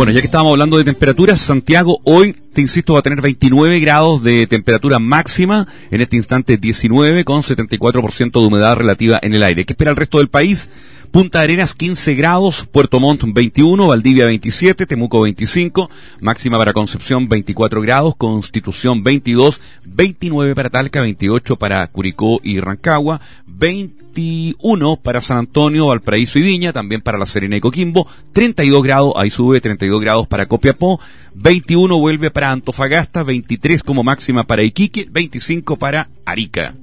[0.00, 3.80] Bueno, ya que estábamos hablando de temperaturas, Santiago hoy, te insisto, va a tener 29
[3.80, 9.42] grados de temperatura máxima, en este instante 19 con 74% de humedad relativa en el
[9.42, 9.66] aire.
[9.66, 10.70] ¿Qué espera el resto del país?
[11.10, 17.82] Punta Arenas 15 grados, Puerto Montt 21, Valdivia 27, Temuco 25, máxima para Concepción 24
[17.82, 25.38] grados, Constitución 22, 29 para Talca, 28 para Curicó y Rancagua, 20 21 para San
[25.38, 30.00] Antonio, Valparaíso y Viña, también para La Serena y Coquimbo, 32 grados, ahí sube 32
[30.00, 31.00] grados para Copiapó,
[31.34, 36.74] 21 vuelve para Antofagasta, 23 como máxima para Iquique, 25 para Arica.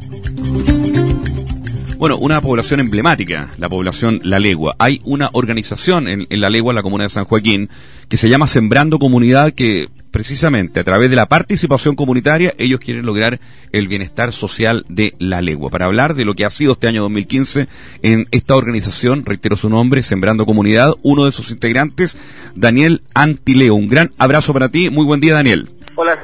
[1.98, 4.76] Bueno, una población emblemática, la población La Legua.
[4.78, 7.70] Hay una organización en, La Legua, en la comuna de San Joaquín,
[8.08, 13.04] que se llama Sembrando Comunidad, que precisamente a través de la participación comunitaria ellos quieren
[13.04, 13.40] lograr
[13.72, 15.72] el bienestar social de La Legua.
[15.72, 17.68] Para hablar de lo que ha sido este año 2015
[18.04, 22.16] en esta organización, reitero su nombre, Sembrando Comunidad, uno de sus integrantes,
[22.54, 23.74] Daniel Antileo.
[23.74, 24.92] Un gran abrazo para ti.
[24.92, 25.77] Muy buen día, Daniel.
[26.00, 26.16] Hola,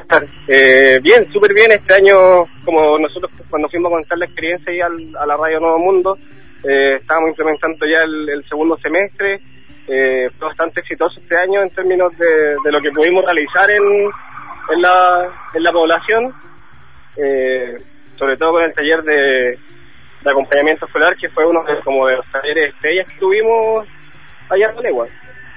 [0.48, 1.72] eh, bien, súper bien.
[1.72, 5.80] Este año, como nosotros cuando fuimos a contar la experiencia ahí a la Radio Nuevo
[5.80, 6.16] Mundo,
[6.64, 9.42] eh, estábamos implementando ya el, segundo semestre.
[9.88, 14.12] Eh, fue bastante exitoso este año en términos de, lo que pudimos realizar en,
[14.76, 16.32] en, la, en la población,
[17.18, 17.76] eh,
[18.16, 19.58] sobre todo con el taller de,
[20.24, 23.88] acompañamiento escolar, que fue uno de, como de los talleres estrellas que tuvimos
[24.52, 25.08] allá en Legua.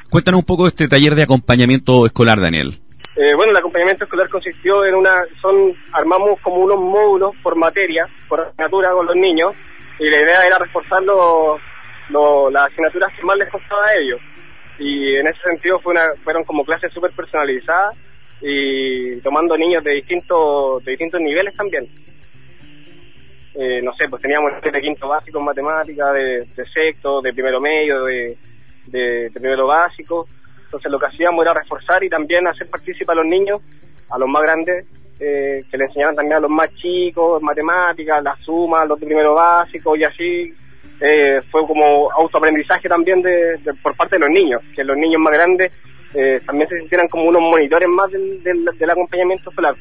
[0.09, 2.81] Cuéntanos un poco de este taller de acompañamiento escolar, Daniel.
[3.17, 8.07] Eh, bueno, el acompañamiento escolar consistió en una, son, armamos como unos módulos por materia,
[8.29, 9.55] por asignatura con los niños,
[9.99, 14.21] y la idea era reforzar las asignaturas que más les costaba a ellos.
[14.79, 17.97] Y en ese sentido fueron como clases súper personalizadas
[18.43, 21.89] y tomando niños de distintos, de distintos niveles también.
[23.55, 28.05] Eh, no sé, pues teníamos de quinto básico en matemáticas, de, sexto, de primero medio,
[28.05, 28.37] de,
[28.89, 30.29] de primero básico
[30.77, 33.61] entonces lo que hacíamos era reforzar y también hacer partícipe a los niños,
[34.11, 34.85] a los más grandes,
[35.19, 39.35] eh, que le enseñaban también a los más chicos, matemáticas, la suma, los de primero
[39.35, 40.53] básico y así.
[41.01, 45.35] Eh, fue como autoaprendizaje también de, por parte de los niños, que los niños más
[45.35, 45.71] grandes
[46.15, 49.75] eh, también se sintieran como unos monitores más del, del, acompañamiento escolar.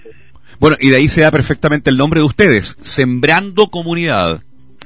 [0.60, 4.42] Bueno, y de ahí se da perfectamente el nombre de ustedes, Sembrando Comunidad.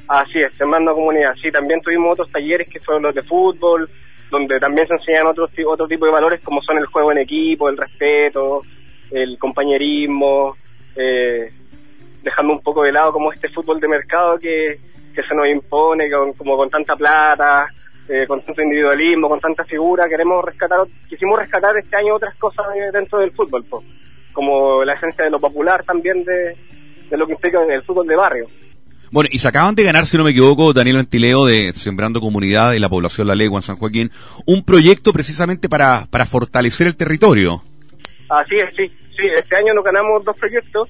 [0.06, 1.34] Así es, Sembrando Comunidad.
[1.42, 3.88] Sí, también tuvimos otros talleres que fueron los de fútbol,
[4.30, 7.68] donde también se enseñan otros otro tipo de valores como son el juego en equipo,
[7.68, 8.62] el respeto,
[9.10, 10.56] el compañerismo,
[10.96, 11.52] eh,
[12.22, 14.78] dejando un poco de lado como este fútbol de mercado que,
[15.14, 17.68] se nos impone con, como con tanta plata,
[18.08, 22.64] eh, con tanto individualismo, con tanta figura, queremos rescatar, quisimos rescatar este año otras cosas
[22.90, 23.64] dentro del fútbol,
[24.32, 26.56] como la esencia de lo popular también de,
[27.10, 28.46] de lo que implica el fútbol de barrio.
[29.12, 32.74] Bueno, y se acaban de ganar, si no me equivoco, Daniel Antileo de Sembrando Comunidad
[32.74, 34.12] y la Población La Legua en San Joaquín,
[34.46, 37.60] un proyecto precisamente para, para fortalecer el territorio.
[38.28, 38.86] Así es, sí.
[39.16, 39.26] sí.
[39.36, 40.88] Este año nos ganamos dos proyectos,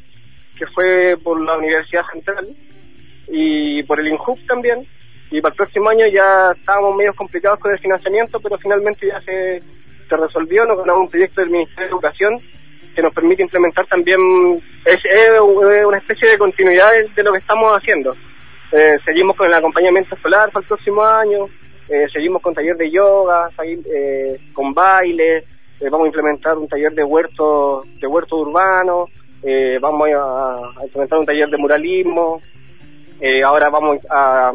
[0.59, 2.49] que fue por la Universidad Central
[3.29, 4.87] y por el INJUP también.
[5.31, 9.19] Y para el próximo año ya estábamos medio complicados con el financiamiento, pero finalmente ya
[9.23, 9.63] se,
[10.07, 10.67] se resolvió.
[10.67, 12.39] Nos ganamos un proyecto del Ministerio de Educación
[13.01, 14.21] que nos permite implementar también,
[14.85, 14.99] es,
[15.87, 18.15] una especie de continuidad de, lo que estamos haciendo.
[18.73, 21.47] Eh, seguimos con el acompañamiento escolar para el próximo año,
[21.89, 25.45] eh, seguimos con taller de yoga, eh, con baile,
[25.91, 29.07] vamos a implementar un taller de huerto, de huerto urbano,
[29.81, 32.43] vamos a, a, implementar un taller de muralismo,
[33.45, 34.53] ahora vamos a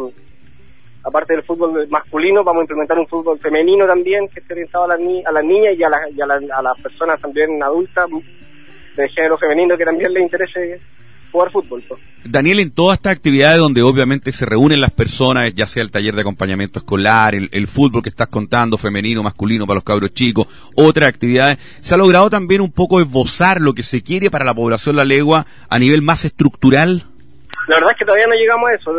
[1.05, 4.87] aparte del fútbol masculino, vamos a implementar un fútbol femenino también, que esté orientado a,
[4.89, 8.05] las a las niñas y a, a, las personas también adultas
[8.97, 10.81] de género femenino que también les interese
[11.31, 11.83] jugar fútbol.
[12.23, 16.15] Daniel, en todas estas actividades donde obviamente se reúnen las personas, ya sea el taller
[16.15, 21.09] de acompañamiento escolar, el, fútbol que estás contando, femenino, masculino para los cabros chicos, otras
[21.09, 24.95] actividades, se ha logrado también un poco esbozar lo que se quiere para la población
[24.95, 27.03] La Legua a nivel más estructural.
[27.67, 28.93] La verdad es que todavía no llegamos a eso.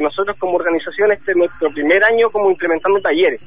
[0.00, 3.40] nosotros como organización, este es nuestro primer año como implementando talleres.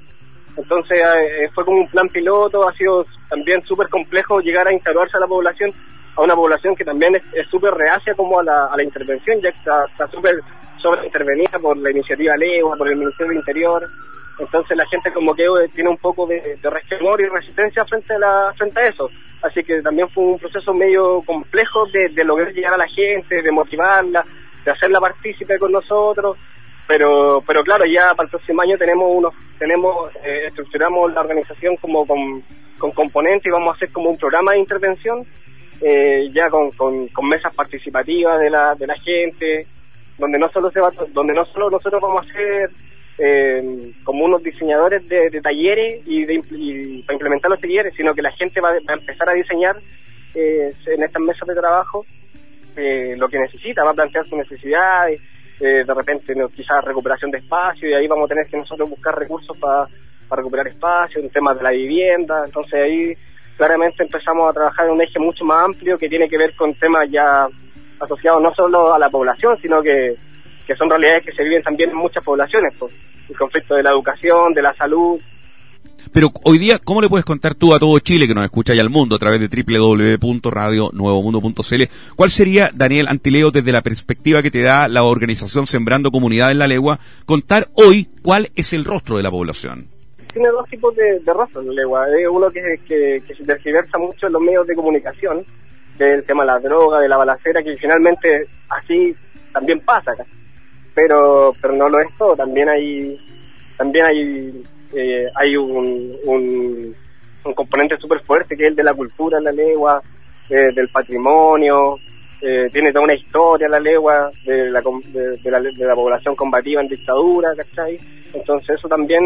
[0.56, 5.18] Entonces eh, fue como un plan piloto, ha sido también súper complejo llegar a instalarse
[5.18, 5.74] a la población,
[6.16, 9.52] a una población que también es súper reacia como a la, a la intervención, ya
[9.52, 10.36] que está súper
[10.82, 13.88] sobre intervenida por la iniciativa Legua, por el Ministerio del Interior.
[14.40, 18.54] Entonces la gente como que eh, tiene un poco de, de y resistencia frente a,
[18.54, 19.10] frente a eso.
[19.42, 23.42] Así que también fue un proceso medio complejo de, de lograr llegar a la gente,
[23.42, 24.24] de motivarla,
[24.64, 26.38] de hacerla partícipe con nosotros,
[26.88, 31.76] pero pero claro, ya para el próximo año tenemos unos, tenemos, eh, estructuramos la organización
[31.78, 32.44] como con,
[32.78, 35.26] con componentes y vamos a hacer como un programa de intervención,
[35.82, 39.68] eh, ya con, con, mesas participativas de la, de la gente,
[40.18, 42.70] donde no solo se va, donde no solo nosotros vamos a hacer
[43.18, 48.32] eh, como unos diseñadores de, talleres y, de, para implementar los talleres, sino que la
[48.32, 49.78] gente va, a empezar a diseñar
[50.34, 52.06] eh, en estas mesas de trabajo
[52.76, 55.22] eh, lo que necesita, va a plantear sus necesidades,
[55.60, 59.56] de repente quizás recuperación de espacio y ahí vamos a tener que nosotros buscar recursos
[59.60, 59.86] para
[60.32, 63.14] recuperar espacio, en temas de la vivienda, entonces ahí
[63.58, 66.74] claramente empezamos a trabajar en un eje mucho más amplio que tiene que ver con
[66.74, 67.48] temas ya
[68.00, 70.16] asociados no solo a la población, sino que,
[70.72, 72.74] que son realidades que se viven también en muchas poblaciones.
[72.80, 72.94] Pues
[73.28, 75.20] el conflicto de la educación, de la salud.
[76.14, 78.80] Pero hoy día, ¿cómo le puedes contar tú a todo Chile que nos escucha y
[78.80, 81.84] al mundo a través de www.radionuevomundo.cl?
[82.16, 86.60] ¿Cuál sería, Daniel Antileo, desde la perspectiva que te da la organización Sembrando Comunidad en
[86.60, 89.88] la Legua, contar hoy cuál es el rostro de la población?
[90.34, 92.06] Tiene dos tipos de, rostros en la Legua.
[92.32, 95.44] uno que, que, que se tergiversa mucho en los medios de comunicación,
[95.98, 99.14] del tema de la droga, de la balacera, que finalmente así
[99.54, 100.26] también pasa acá
[100.94, 103.18] pero pero no lo es todo también hay
[103.78, 106.96] también hay eh, hay un, un,
[107.56, 110.02] componente súper fuerte que es el de la cultura la lengua
[110.50, 111.96] eh, del patrimonio
[112.42, 116.82] eh, tiene toda una historia la lengua de la, de, la, de la población combativa
[116.82, 118.00] en dictadura ¿cachai?
[118.34, 119.24] entonces eso también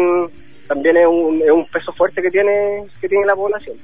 [0.68, 3.76] también es un, es un peso fuerte que tiene que tiene la población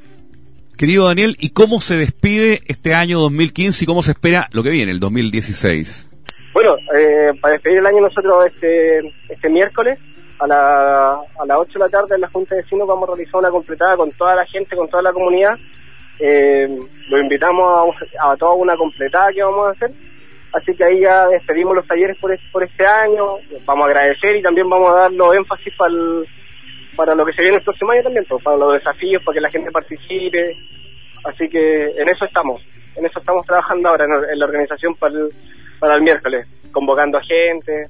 [0.76, 4.70] Querido Daniel, ¿y cómo se despide este año 2015 y cómo se espera lo que
[4.70, 6.08] viene, el 2016?
[6.52, 9.98] Bueno, eh, para despedir el año nosotros este, este miércoles
[10.38, 13.14] a, la, a las 8 de la tarde en la Junta de Vecinos vamos a
[13.14, 15.58] realizar una completada con toda la gente, con toda la comunidad.
[16.18, 16.68] Eh,
[17.08, 19.92] lo invitamos a, toda una completada que vamos a hacer.
[20.52, 23.36] Así que ahí ya despedimos los talleres por, por este año.
[23.64, 25.94] Vamos a agradecer y también vamos a dar los énfasis para,
[26.96, 29.40] para lo que se viene el próximo año también, pues, para los desafíos, para que
[29.40, 30.56] la gente participe.
[31.24, 32.60] Así que en eso estamos.
[32.96, 35.30] En eso estamos trabajando ahora en, la organización para el
[35.82, 37.88] para el miércoles, convocando a gente.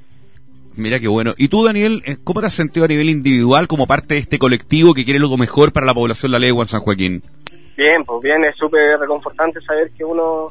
[0.76, 1.34] Mira qué bueno.
[1.36, 4.38] ¿Y tú, Daniel, eh, cómo te has sentido a nivel individual como parte de este
[4.38, 7.22] colectivo que quiere lo mejor para la población La Legua en San Joaquín?
[7.76, 10.48] Bien, pues bien, es súper reconfortante saber que uno,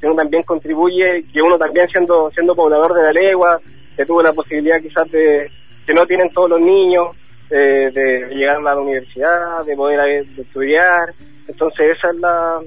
[0.00, 3.60] que uno también contribuye, que uno también siendo, siendo poblador de La Legua,
[3.94, 5.50] que tuvo la posibilidad quizás de,
[5.86, 7.08] que no tienen todos los niños,
[7.50, 11.12] eh, de llegar a la universidad, de poder eh, estudiar.
[11.46, 12.62] Entonces esa es la,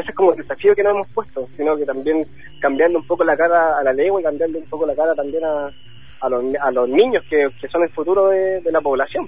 [0.00, 2.26] ese es como el desafío que nos hemos puesto, sino que también
[2.60, 5.44] cambiando un poco la cara a la lengua y cambiando un poco la cara también
[5.44, 5.70] a,
[6.20, 9.26] a, los, a los niños que, son el futuro de, la población.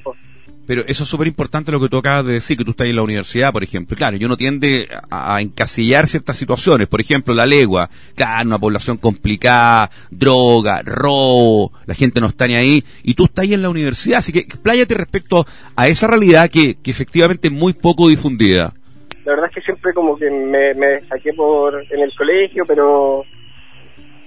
[0.67, 2.95] Pero eso es súper importante lo que tú acabas de decir, que tú estás en
[2.95, 3.97] la universidad, por ejemplo.
[3.97, 6.87] Claro, yo no tiende a, encasillar ciertas situaciones.
[6.87, 12.55] Por ejemplo, la legua, claro, una población complicada, droga, robo, la gente no está ni
[12.55, 12.85] ahí.
[13.03, 15.45] Y tú estás ahí en la universidad, así que pláyate respecto
[15.75, 18.73] a esa realidad que, que efectivamente es muy poco difundida
[19.25, 23.25] la verdad es que siempre como que me, me saqué por en el colegio, pero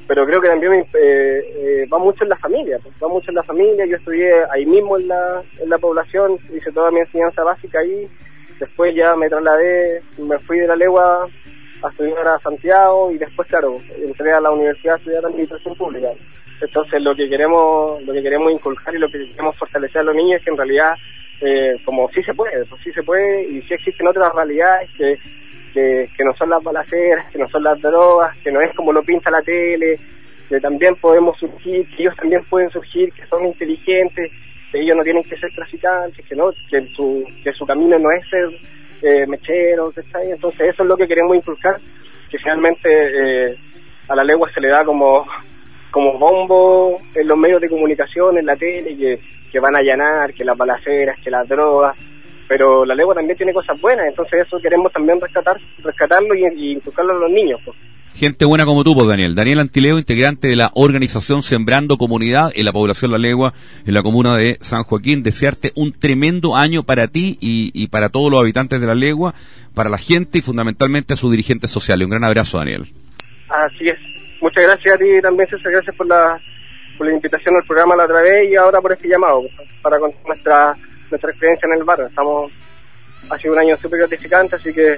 [0.07, 3.35] pero creo que también eh, eh, va mucho en la familia, pues, va mucho en
[3.35, 7.43] la familia, yo estudié ahí mismo en la, en la población, hice toda mi enseñanza
[7.43, 8.07] básica ahí,
[8.59, 11.27] después ya me trasladé, me fui de la legua
[11.81, 16.09] a estudiar a Santiago y después claro, entré a la universidad a estudiar administración pública.
[16.61, 20.15] Entonces lo que queremos, lo que queremos inculcar y lo que queremos fortalecer a los
[20.15, 20.93] niños es que en realidad
[21.45, 25.19] eh, como sí se puede, pues sí se puede y sí existen otras realidades que,
[25.73, 29.03] que, no son las balaceras, que no son las drogas, que no es como lo
[29.03, 29.99] pinta la tele,
[30.47, 34.31] que también podemos surgir, que ellos también pueden surgir, que son inteligentes,
[34.71, 38.09] que ellos no tienen que ser traficantes, que no, que su, que su camino no
[38.11, 38.47] es ser
[39.01, 41.77] eh, mecheros, Entonces eso es lo que queremos inculcar,
[42.29, 43.57] que finalmente eh,
[44.07, 45.25] a la lengua se le da como
[45.93, 49.19] como bombo en los medios de comunicación, en la tele, que,
[49.51, 51.95] que van a allanar, que las balaceras, que las drogas,
[52.47, 56.71] pero la lengua también tiene cosas buenas, entonces eso queremos también rescatar, rescatarlo y, y
[56.71, 57.61] inculcarlo a los niños.
[57.63, 57.77] Pues.
[58.15, 59.35] Gente buena como tú, pues, Daniel.
[59.35, 63.53] Daniel Antileo, integrante de la organización Sembrando Comunidad en la población La Legua,
[63.85, 65.21] en la comuna de San Joaquín.
[65.21, 69.35] Desearte un tremendo año para ti y, y para todos los habitantes de La Legua,
[69.75, 72.05] para la gente y fundamentalmente a sus dirigentes sociales.
[72.05, 72.87] Un gran abrazo, Daniel.
[73.49, 74.22] Así es.
[74.43, 75.71] Muchas gracias a ti también, César.
[75.71, 76.37] Gracias por la,
[76.97, 79.43] por la invitación al programa la otra vez y ahora por este llamado
[79.81, 80.75] para contar nuestra,
[81.09, 82.07] nuestra experiencia en el barrio.
[82.07, 82.51] Estamos,
[83.29, 84.97] ha sido un año súper gratificante, así que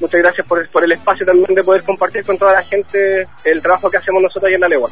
[0.00, 3.62] muchas gracias por, por el espacio también de poder compartir con toda la gente el
[3.62, 4.90] trabajo que hacemos nosotros ahí en la Legua.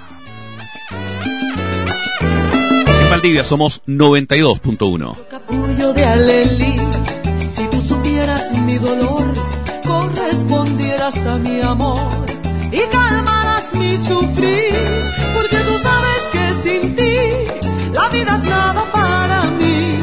[3.02, 5.26] En Valdivia somos 92.1.
[5.26, 6.76] Capullo de Alelí,
[7.50, 9.24] si tú supieras mi dolor,
[9.84, 12.26] correspondieras a mi amor
[12.70, 13.35] y calmarás
[13.78, 14.74] mi sufrir,
[15.34, 17.16] porque tú sabes que sin ti
[17.92, 19.98] la vida es nada para mí.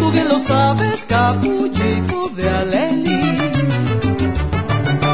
[0.00, 3.22] Tú bien lo sabes, capullito de Aleli.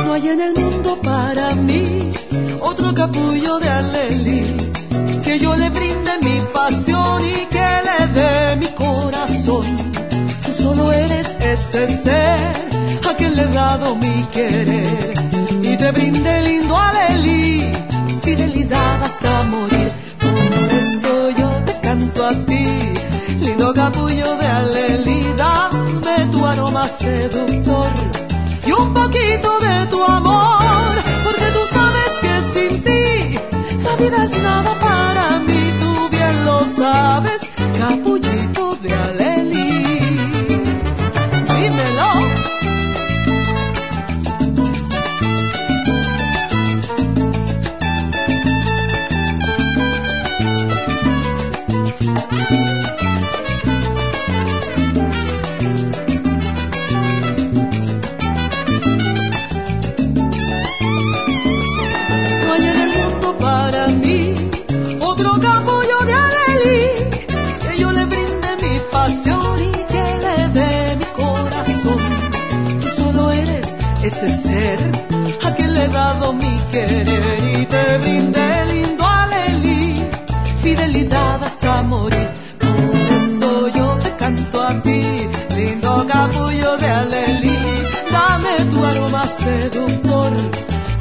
[0.05, 2.13] No hay en el mundo para mí
[2.61, 4.43] otro capullo de Aleli.
[5.23, 9.67] que yo le brinde mi pasión y que le dé mi corazón.
[10.45, 12.53] Tú solo eres ese ser
[13.09, 15.14] a quien le he dado mi querer
[19.05, 19.93] hasta morir.
[20.19, 22.67] Por eso yo te canto a ti,
[23.41, 27.91] lindo capullo de alelí, dame tu aroma seductor
[28.67, 30.95] y un poquito de tu amor,
[31.25, 33.39] porque tú sabes que sin ti
[33.85, 37.41] la vida es nada para mí, tú bien lo sabes,
[37.79, 39.34] capullito de alelí.
[74.15, 74.79] Ese ser
[75.45, 77.09] a quien le he dado mi querer
[77.59, 80.03] y te brinde lindo alelí,
[80.63, 82.29] fidelidad hasta morir.
[82.61, 85.03] Por eso yo te canto a ti,
[85.57, 87.59] lindo capullo de alelí,
[88.13, 90.33] dame tu aroma seductor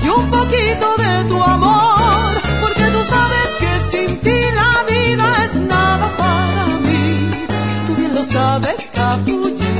[0.03, 5.55] y un poquito de tu amor, porque tú sabes que sin ti la vida es
[5.73, 7.29] nada para mí.
[7.85, 9.72] Tú bien lo sabes, capullito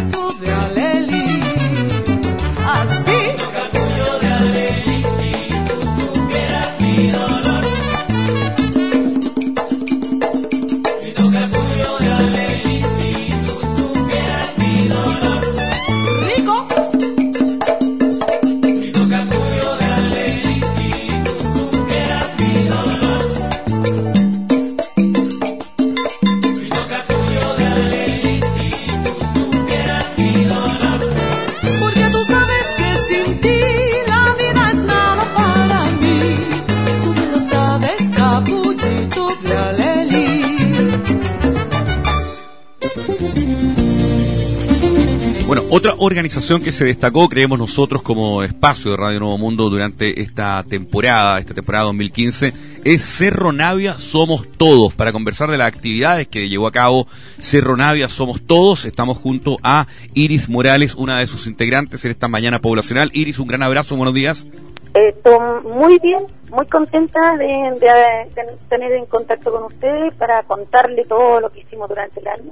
[46.34, 51.38] organización que se destacó, creemos nosotros, como espacio de Radio Nuevo Mundo durante esta temporada,
[51.38, 52.52] esta temporada 2015,
[52.84, 54.96] es Cerro Navia Somos Todos.
[54.96, 57.06] Para conversar de las actividades que llevó a cabo
[57.38, 59.86] Cerro Navia Somos Todos, estamos junto a
[60.16, 63.12] Iris Morales, una de sus integrantes en esta mañana poblacional.
[63.13, 64.48] Iris, un gran abrazo, buenos días.
[64.96, 70.42] Eh, to- muy bien, muy contenta de, de- de tener en contacto con ustedes para
[70.42, 72.52] contarle todo lo que hicimos durante el año.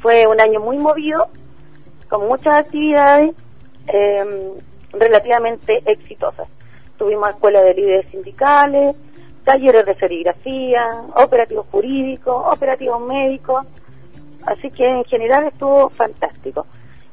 [0.00, 1.28] Fue un año muy movido,
[2.10, 3.34] con muchas actividades
[3.86, 4.52] eh,
[4.92, 6.48] relativamente exitosas.
[6.98, 8.96] Tuvimos escuela de líderes sindicales,
[9.44, 13.64] talleres de serigrafía, operativos jurídicos, operativos médicos,
[14.44, 16.66] así que en general estuvo fantástico.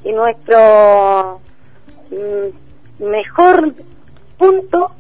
[0.04, 1.40] Y nuestro
[2.12, 3.74] mm, mejor
[4.38, 4.92] punto,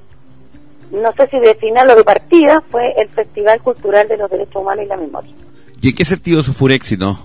[0.91, 4.61] no sé si de final o de partida, fue el Festival Cultural de los Derechos
[4.61, 5.33] Humanos y la Memoria.
[5.81, 7.17] ¿Y en qué sentido eso fue un éxito?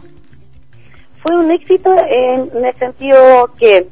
[1.23, 3.87] Fue un éxito en, el sentido que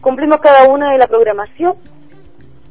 [0.00, 1.74] cumplimos cada una de la programación.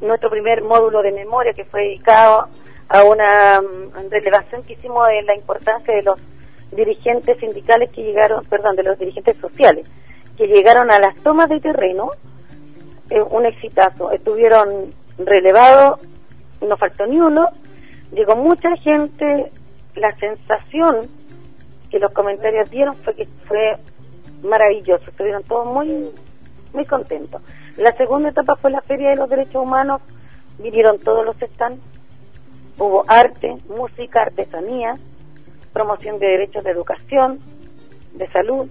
[0.00, 2.48] Nuestro primer módulo de memoria que fue dedicado
[2.88, 6.18] a una mm, relevación que hicimos de la importancia de los
[6.72, 9.86] dirigentes sindicales que llegaron, perdón, de los dirigentes sociales
[10.40, 12.12] que llegaron a las tomas de terreno,
[13.10, 14.10] eh, un exitazo.
[14.10, 16.00] Estuvieron relevados,
[16.66, 17.48] no faltó ni uno,
[18.10, 19.52] llegó mucha gente,
[19.96, 21.19] la sensación
[21.90, 23.76] que los comentarios dieron fue que fue
[24.42, 26.10] maravilloso, estuvieron todos muy
[26.72, 27.42] muy contentos.
[27.76, 30.00] La segunda etapa fue la Feria de los Derechos Humanos,
[30.58, 31.80] vinieron todos los stands,
[32.78, 34.94] hubo arte, música, artesanía,
[35.72, 37.40] promoción de derechos de educación,
[38.14, 38.68] de salud.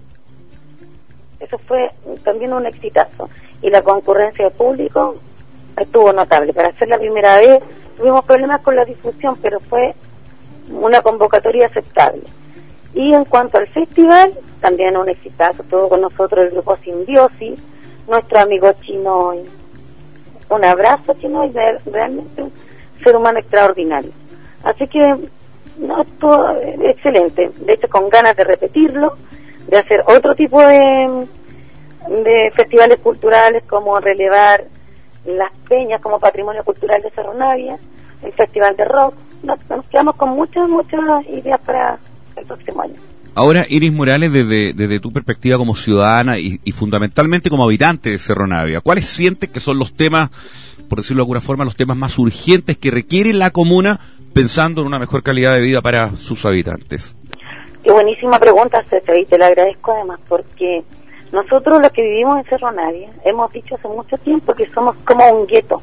[1.40, 1.92] Eso fue
[2.24, 3.30] también un exitazo.
[3.62, 5.16] Y la concurrencia de público
[5.78, 6.54] estuvo notable.
[6.54, 7.64] Para ser la primera vez
[7.98, 9.94] tuvimos problemas con la difusión, pero fue
[10.70, 12.24] una convocatoria aceptable.
[12.94, 17.60] Y en cuanto al festival, también un exitazo, todo con nosotros el grupo Simbiosis,
[18.08, 19.34] nuestro amigo Chino,
[20.50, 21.52] un abrazo Chino, y
[21.90, 22.52] realmente un
[23.04, 24.12] ser humano extraordinario.
[24.64, 25.16] Así que,
[25.78, 29.16] no, todo excelente, de hecho con ganas de repetirlo,
[29.68, 31.28] de hacer otro tipo de,
[32.08, 34.66] de festivales culturales como relevar
[35.26, 37.78] las peñas como patrimonio cultural de Cerro Navia,
[38.24, 41.98] el festival de rock, nos quedamos con muchas, muchas ideas para
[42.40, 42.96] el próximo año.
[43.36, 48.20] Ahora, Iris Morales, desde, desde tu perspectiva como ciudadana y, y fundamentalmente como habitante de
[48.20, 50.30] Cerro Navia, ¿cuáles sientes que son los temas,
[50.90, 54.00] por decirlo de alguna forma, los temas más urgentes que requiere la comuna,
[54.34, 57.16] pensando en una mejor calidad de vida para sus habitantes?
[57.84, 60.84] Qué buenísima pregunta, César, y te la agradezco además porque
[61.32, 65.26] nosotros los que vivimos en Cerro Navia hemos dicho hace mucho tiempo que somos como
[65.32, 65.82] un gueto,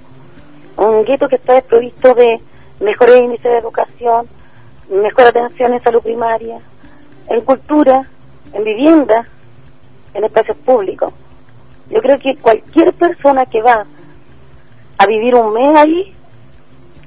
[0.76, 2.40] un gueto que está desprovisto de
[2.80, 4.26] mejores índices de educación,
[4.88, 6.60] mejor atención en salud primaria,
[7.28, 8.08] en cultura,
[8.52, 9.26] en vivienda,
[10.14, 11.12] en espacios públicos.
[11.90, 13.84] Yo creo que cualquier persona que va
[14.98, 16.14] a vivir un mes ahí,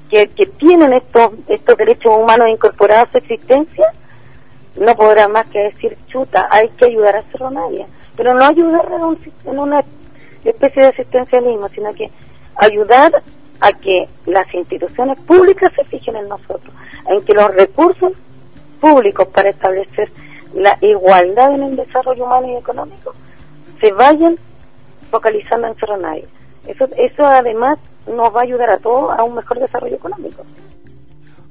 [0.10, 3.94] que, que tienen estos, estos derechos humanos incorporados a su existencia,
[4.76, 7.86] no podrá más que decir, chuta, hay que ayudar a Cerro Navia.
[8.16, 8.88] Pero no ayudar
[9.46, 9.84] en una
[10.44, 12.10] especie de asistencialismo, sino que
[12.56, 13.24] ayudar
[13.62, 16.74] a que las instituciones públicas se fijen en nosotros,
[17.08, 18.14] en que los recursos
[18.80, 20.12] públicos para establecer
[20.54, 23.14] la igualdad en el desarrollo humano y económico
[23.80, 24.36] se vayan
[25.12, 26.26] focalizando en Cerro Navia.
[26.68, 30.46] Eso, eso además nos va a ayudar a todos a un mejor desarrollo económico.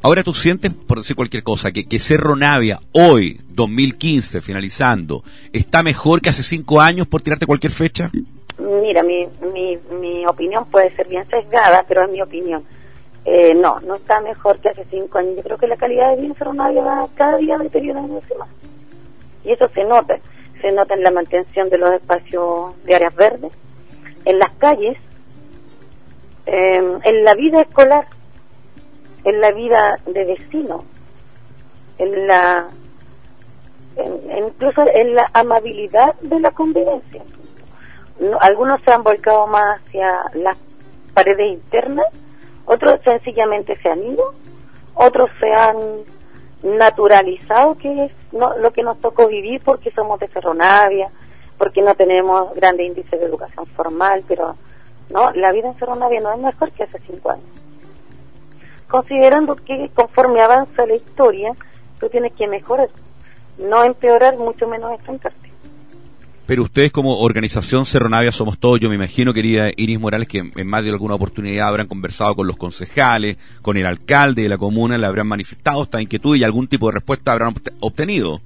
[0.00, 5.82] Ahora tú sientes, por decir cualquier cosa, que, que Cerro Navia, hoy, 2015, finalizando, está
[5.82, 8.10] mejor que hace cinco años por tirarte cualquier fecha?
[8.68, 12.64] Mira, mi, mi, mi opinión puede ser bien sesgada, pero es mi opinión.
[13.25, 15.37] Eh, no, no está mejor que hace cinco años.
[15.37, 18.48] Yo creo que la calidad de vida en va cada día deteriorándose más.
[19.44, 20.18] Y eso se nota.
[20.60, 23.52] Se nota en la mantención de los espacios de áreas verdes,
[24.25, 24.98] en las calles,
[26.46, 28.06] eh, en la vida escolar
[29.25, 30.84] en la vida de vecino,
[31.98, 32.68] en la
[34.38, 37.22] incluso en la amabilidad de la convivencia.
[38.40, 40.56] Algunos se han volcado más hacia las
[41.14, 42.06] paredes internas,
[42.66, 44.32] otros sencillamente se han ido,
[44.94, 45.76] otros se han
[46.62, 51.10] naturalizado, que es lo que nos tocó vivir porque somos de Ferronavia,
[51.56, 54.56] porque no tenemos grandes índices de educación formal, pero
[55.10, 57.46] no, la vida en Ferronavia no es mejor que hace cinco años
[58.88, 61.54] considerando que conforme avanza la historia,
[62.00, 62.88] tú tienes que mejorar,
[63.58, 65.47] no empeorar, mucho menos estancarte.
[66.48, 70.38] Pero ustedes como organización Cerro Navia Somos Todos, yo me imagino, querida Iris Morales, que
[70.38, 74.58] en más de alguna oportunidad habrán conversado con los concejales, con el alcalde de la
[74.58, 78.40] comuna, le habrán manifestado esta inquietud y algún tipo de respuesta habrán obtenido.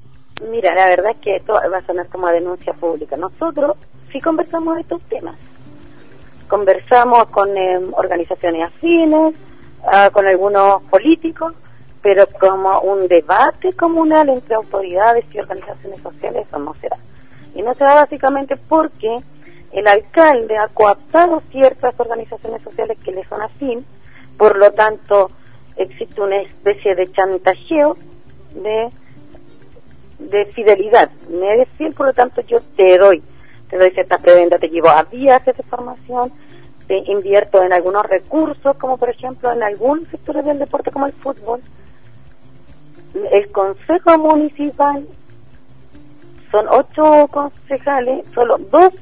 [0.50, 3.16] Mira, la verdad es que esto va a sonar como denuncia pública.
[3.16, 3.76] Nosotros
[4.10, 5.36] sí conversamos de estos temas.
[6.48, 9.34] Conversamos con em, organizaciones afines,
[9.84, 11.54] Ah, con algunos políticos,
[12.02, 16.96] pero como un debate comunal entre autoridades y organizaciones sociales, eso no se da.
[17.54, 19.16] Y no se da básicamente porque
[19.72, 23.84] el alcalde ha coaptado ciertas organizaciones sociales que le son afín,
[24.36, 25.30] por lo tanto
[25.76, 27.94] existe una especie de chantajeo
[28.54, 28.90] de,
[30.18, 31.10] de fidelidad.
[31.28, 33.22] Me decir, por lo tanto yo te doy,
[33.68, 36.32] te doy cierta preventa, te llevo a viajes de formación,
[37.06, 41.60] invierto en algunos recursos, como por ejemplo en algunos sectores del deporte como el fútbol.
[43.30, 45.06] El Consejo Municipal
[46.52, 48.92] son ocho concejales, solo dos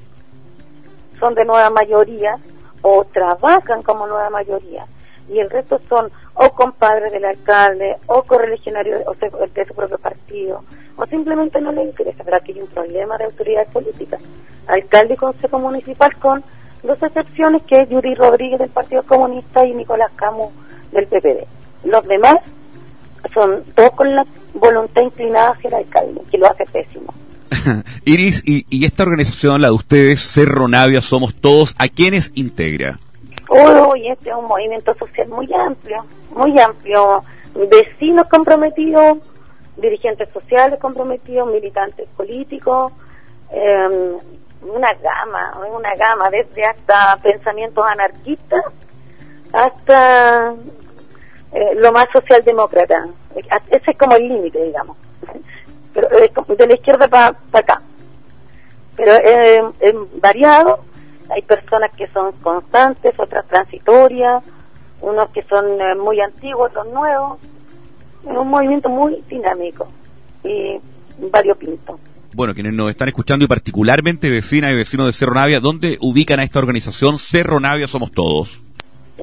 [1.18, 2.38] son de nueva mayoría
[2.80, 4.86] o trabajan como nueva mayoría
[5.28, 10.62] y el resto son o compadres del alcalde o correligionarios de su propio partido
[10.96, 14.18] o simplemente no le interesa, pero aquí hay un problema de autoridad política.
[14.66, 16.44] Alcalde y consejo municipal con
[16.82, 20.52] dos excepciones que es Yuri Rodríguez del Partido Comunista y Nicolás Camus
[20.92, 21.46] del PPD.
[21.84, 22.36] Los demás
[23.34, 27.12] son todos con la voluntad inclinada hacia el alcalde, que lo hace pésimo.
[28.04, 32.98] Iris, y, esta organización, la de ustedes, Cerro Navia, Somos Todos, ¿a quiénes integra?
[33.48, 37.24] Uy, este es un movimiento social muy amplio, muy amplio.
[37.54, 39.18] Vecinos comprometidos,
[39.76, 42.92] dirigentes sociales comprometidos, militantes políticos,
[43.50, 44.16] eh,
[44.62, 48.62] una gama, una gama, desde hasta pensamientos anarquistas
[49.52, 50.54] hasta
[51.52, 53.08] eh, lo más socialdemócrata.
[53.70, 54.96] Ese es como el límite, digamos.
[55.92, 57.82] Pero de la izquierda para acá.
[58.96, 59.12] Pero
[59.80, 60.80] es variado.
[61.30, 64.42] Hay personas que son constantes, otras transitorias,
[65.00, 67.38] unos que son eh, muy antiguos, otros nuevos.
[68.28, 69.86] Es un movimiento muy dinámico
[70.44, 70.80] y
[71.18, 71.98] variopinto
[72.32, 76.38] bueno, quienes nos están escuchando y particularmente vecinas y vecinos de Cerro Navia, ¿dónde ubican
[76.40, 78.62] a esta organización Cerro Navia Somos Todos?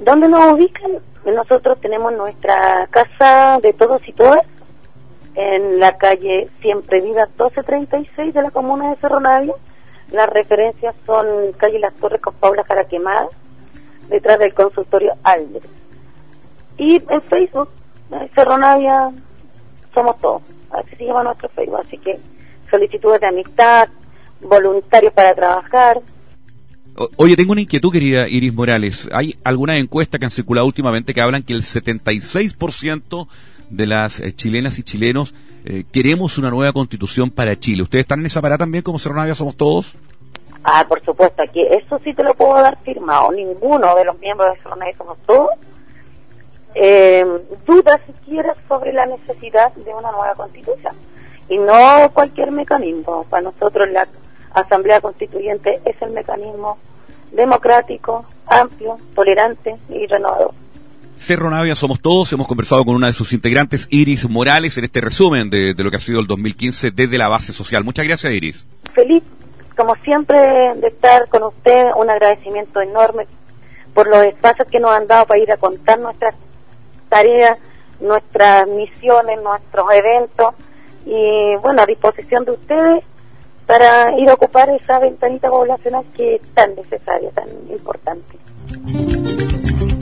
[0.04, 0.92] ¿Dónde nos ubican?
[1.26, 4.42] Nosotros tenemos nuestra casa de todos y todas
[5.38, 9.54] en la calle Siempre Vida 1236 de la comuna de Cerro Navia.
[10.12, 13.28] Las referencias son calle Las Torres con Paula Jaraquemada,
[14.10, 15.62] detrás del consultorio Alder.
[16.78, 17.70] Y en Facebook,
[18.34, 19.12] Cerro Navia
[19.94, 22.20] Somos Todos, así se llama nuestro Facebook, así que
[22.72, 23.90] solicitudes de amistad,
[24.42, 26.02] voluntarios para trabajar.
[27.16, 29.08] Oye, tengo una inquietud, querida Iris Morales.
[29.12, 33.28] Hay algunas encuestas que han circulado últimamente que hablan que el 76%
[33.70, 35.34] de las eh, chilenas y chilenos
[35.66, 37.84] eh, queremos una nueva constitución para Chile.
[37.84, 39.96] ¿Ustedes están en esa parada también como Cerro Somos Todos?
[40.64, 43.32] Ah, por supuesto, aquí eso sí te lo puedo dar firmado.
[43.32, 45.52] Ninguno de los miembros de Cerro Somos Todos
[46.80, 47.26] eh,
[47.66, 50.96] duda siquiera sobre la necesidad de una nueva constitución.
[51.50, 53.26] Y no cualquier mecanismo.
[53.30, 54.08] Para nosotros la
[54.54, 56.78] Asamblea Constituyente es el mecanismo
[57.32, 60.54] democrático, amplio, tolerante y renovador.
[61.28, 65.02] Cerro Navia somos todos, hemos conversado con una de sus integrantes, Iris Morales, en este
[65.02, 67.84] resumen de, lo que ha sido el 2015 desde la base social.
[67.84, 68.66] Muchas gracias, Iris.
[68.94, 69.24] Feliz,
[69.76, 70.38] como siempre,
[70.76, 73.28] de estar con usted, un agradecimiento enorme
[73.94, 76.34] por los espacios que nos han dado para ir a contar nuestras
[77.10, 77.58] tareas,
[78.00, 80.54] nuestras misiones, nuestros eventos
[81.06, 83.04] y bueno, a disposición de ustedes
[83.66, 88.38] para ir a ocupar esa ventanita poblacional que es tan necesaria, tan importante.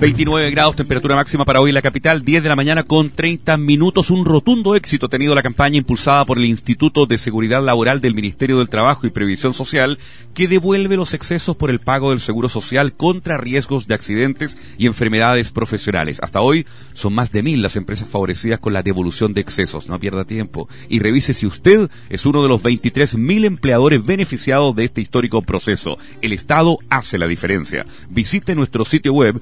[0.06, 3.58] 29 grados, temperatura máxima para hoy en la capital, 10 de la mañana con 30
[3.58, 4.12] minutos.
[4.12, 8.14] Un rotundo éxito ha tenido la campaña impulsada por el Instituto de Seguridad Laboral del
[8.14, 9.98] Ministerio del Trabajo y Previsión Social,
[10.36, 14.86] que devuelve los excesos por el pago del seguro social contra riesgos de accidentes y
[14.86, 16.20] enfermedades profesionales.
[16.22, 19.90] Hasta hoy son más de mil las empresas favorecidas con la devolución de excesos.
[19.90, 24.76] No pierda tiempo y revise si usted es uno de los 23 mil empleadores beneficiados
[24.76, 25.98] de este histórico proceso.
[26.22, 27.88] El Estado hace la diferencia.
[28.12, 29.42] Visite nuestro sitio web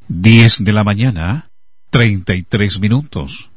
[0.09, 1.51] 10 de la mañana,
[1.91, 3.51] 33 minutos.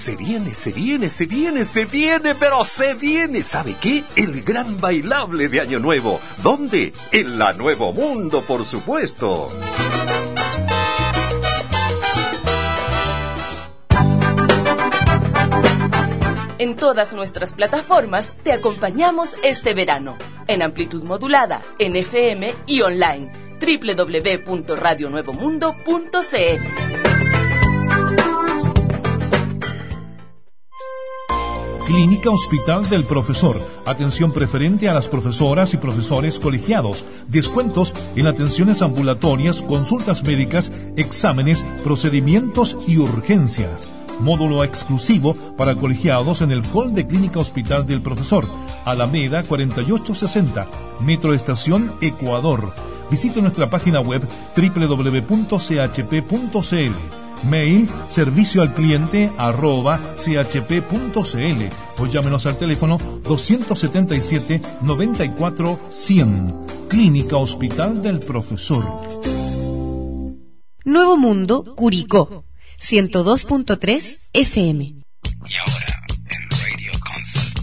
[0.00, 3.42] Se viene, se viene, se viene, se viene, pero se viene.
[3.42, 4.02] ¿Sabe qué?
[4.16, 6.20] El gran bailable de Año Nuevo.
[6.42, 6.92] ¿Dónde?
[7.12, 9.50] En la Nuevo Mundo, por supuesto.
[16.60, 23.32] En todas nuestras plataformas te acompañamos este verano, en amplitud modulada, en FM y online
[23.58, 25.86] www.radionuevomundo.cl.
[31.86, 33.56] Clínica Hospital del Profesor.
[33.86, 37.06] Atención preferente a las profesoras y profesores colegiados.
[37.26, 43.88] Descuentos en atenciones ambulatorias, consultas médicas, exámenes, procedimientos y urgencias
[44.20, 48.46] módulo exclusivo para colegiados en el Hall de Clínica Hospital del Profesor,
[48.84, 50.68] Alameda 4860,
[51.00, 52.72] Metro Estación Ecuador.
[53.10, 54.22] Visite nuestra página web
[54.56, 55.60] www.chp.cl.
[57.48, 61.64] Mail servicio al cliente arroba chp.cl
[61.98, 66.54] o llámenos al teléfono 277 94 100.
[66.88, 68.84] Clínica Hospital del Profesor.
[70.84, 72.44] Nuevo Mundo, Curicó
[72.80, 74.84] 102.3 FM.
[74.84, 77.60] Y ahora, en Radio Consult,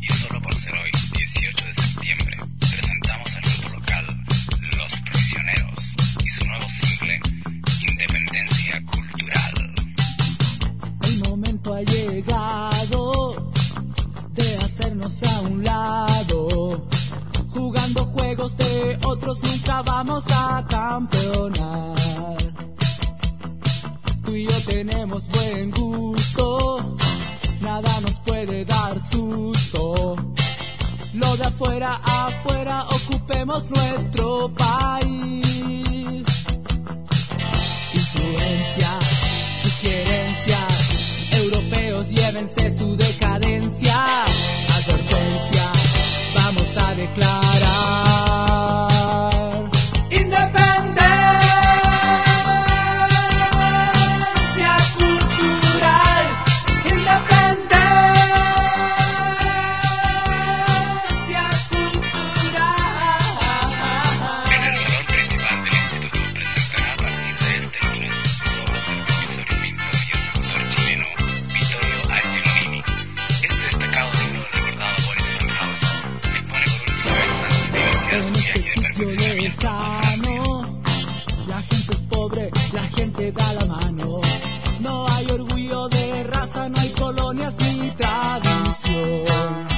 [0.00, 4.06] y solo por ser hoy, 18 de septiembre, presentamos al grupo local
[4.78, 7.20] Los Prisioneros y su nuevo single,
[7.90, 9.74] Independencia Cultural.
[11.02, 13.52] El momento ha llegado
[14.32, 16.88] de hacernos a un lado.
[17.50, 22.00] Jugando juegos de otros nunca vamos a campeonar
[24.30, 26.96] Tú y yo tenemos buen gusto,
[27.60, 30.14] nada nos puede dar susto.
[31.14, 36.24] Lo de afuera afuera ocupemos nuestro país.
[37.92, 39.04] Influencias,
[39.64, 44.24] sugerencias, europeos llévense su decadencia.
[44.76, 45.72] Advertencia,
[46.36, 47.50] vamos a declarar.
[50.08, 50.99] Independencia
[82.72, 84.20] la gente da la mano.
[84.80, 89.68] No hay orgullo de raza, no hay colonias ni tradición.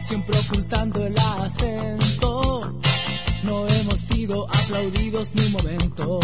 [0.00, 2.74] Siempre ocultando el acento,
[3.44, 6.20] no hemos sido aplaudidos ni un momento.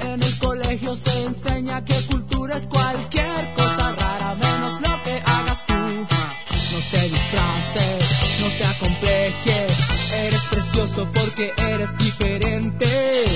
[0.00, 5.66] En el colegio se enseña que cultura es cualquier cosa rara, menos lo que hagas
[5.66, 5.74] tú.
[5.74, 9.88] No te disfraces, no te acomplejes.
[10.14, 13.27] Eres precioso porque eres diferente.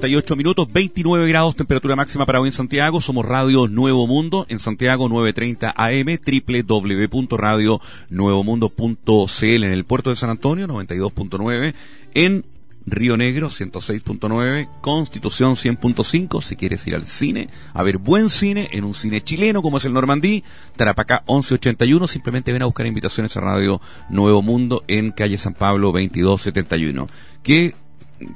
[0.00, 3.02] 38 minutos, 29 grados temperatura máxima para hoy en Santiago.
[3.02, 6.18] Somos Radio Nuevo Mundo en Santiago 930 AM,
[6.66, 11.74] www.radionuevomundo.cl en el puerto de San Antonio 92.9,
[12.14, 12.46] en
[12.86, 18.84] Río Negro 106.9, Constitución 100.5, si quieres ir al cine, a ver buen cine en
[18.84, 20.42] un cine chileno como es el Normandí,
[20.76, 25.88] Tarapacá 1181, simplemente ven a buscar invitaciones a Radio Nuevo Mundo en calle San Pablo
[25.88, 27.06] 2271,
[27.42, 27.74] que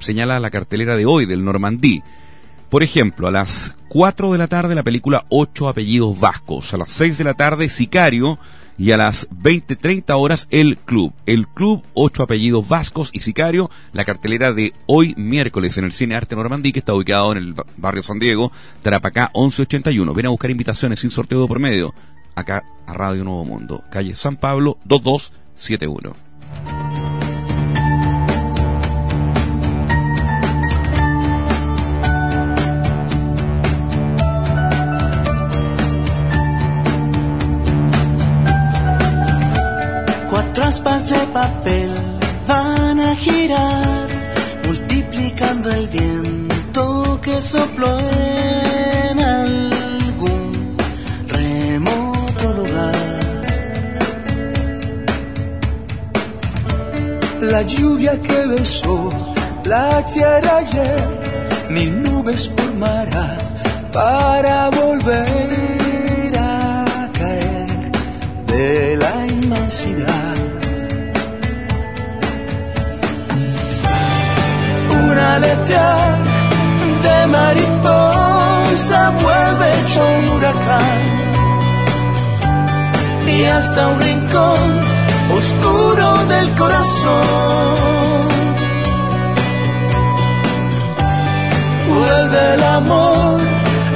[0.00, 2.02] señala la cartelera de hoy del Normandí.
[2.70, 6.90] Por ejemplo, a las 4 de la tarde la película Ocho apellidos vascos, a las
[6.92, 8.38] 6 de la tarde Sicario
[8.76, 11.12] y a las 20-30 horas El Club.
[11.26, 16.16] El Club, Ocho apellidos vascos y Sicario, la cartelera de hoy miércoles en el Cine
[16.16, 18.50] Arte Normandí que está ubicado en el ba- barrio San Diego,
[18.82, 20.12] Tarapacá 1181.
[20.12, 21.94] Ven a buscar invitaciones sin sorteo por medio,
[22.34, 26.16] acá a Radio Nuevo Mundo, calle San Pablo 2271.
[40.74, 41.90] aspas de papel
[42.48, 44.08] van a girar,
[44.66, 47.96] multiplicando el viento que sopló
[49.08, 50.76] en algún
[51.28, 53.20] remoto lugar.
[57.52, 59.10] La lluvia que besó
[59.64, 61.02] la tierra ayer,
[61.70, 63.28] mil nubes formará
[63.92, 66.84] para volver a
[67.18, 67.92] caer
[68.48, 70.33] de la inmensidad.
[75.18, 76.18] Aletear
[77.04, 81.24] de mariposa vuelve hecho un huracán
[83.26, 84.80] y hasta un rincón
[85.38, 88.28] oscuro del corazón.
[91.94, 93.40] Vuelve el amor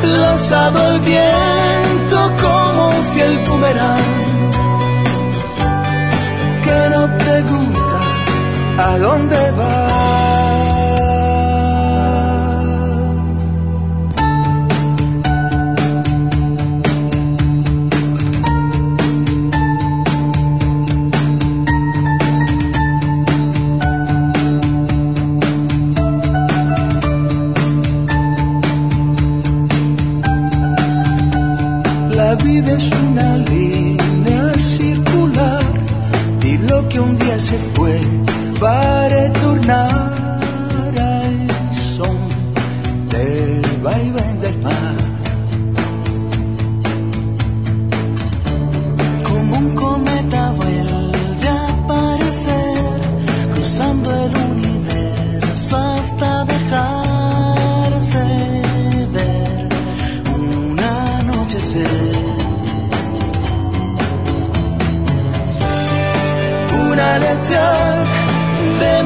[0.02, 4.18] lanzado al viento como un fiel boomerang
[6.64, 7.98] que no pregunta
[8.78, 10.27] a dónde va.
[37.86, 38.17] Día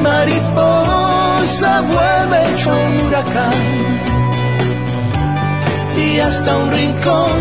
[0.03, 3.61] mariposa vuelve hecho un huracán
[6.05, 7.37] y hasta un rincón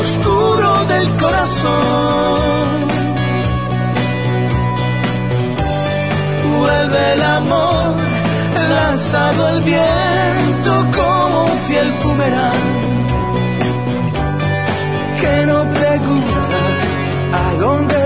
[0.00, 2.68] oscuro del corazón.
[6.60, 7.94] Vuelve el amor
[8.68, 12.70] lanzado al viento como un fiel boomerang
[15.20, 16.40] que no pregunta
[17.42, 17.99] a dónde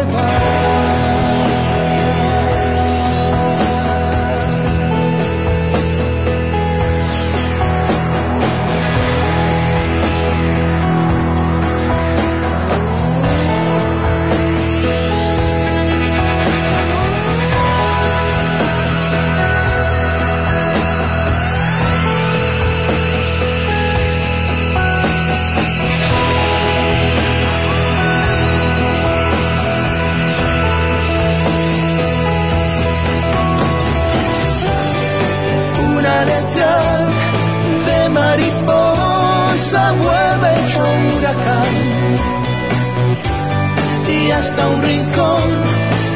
[44.39, 45.49] hasta un rincón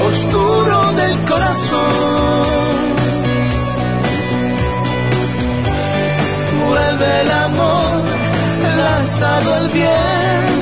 [0.08, 2.46] oscuro del corazón.
[6.66, 8.02] Vuelve el amor
[8.76, 10.57] lanzado al viento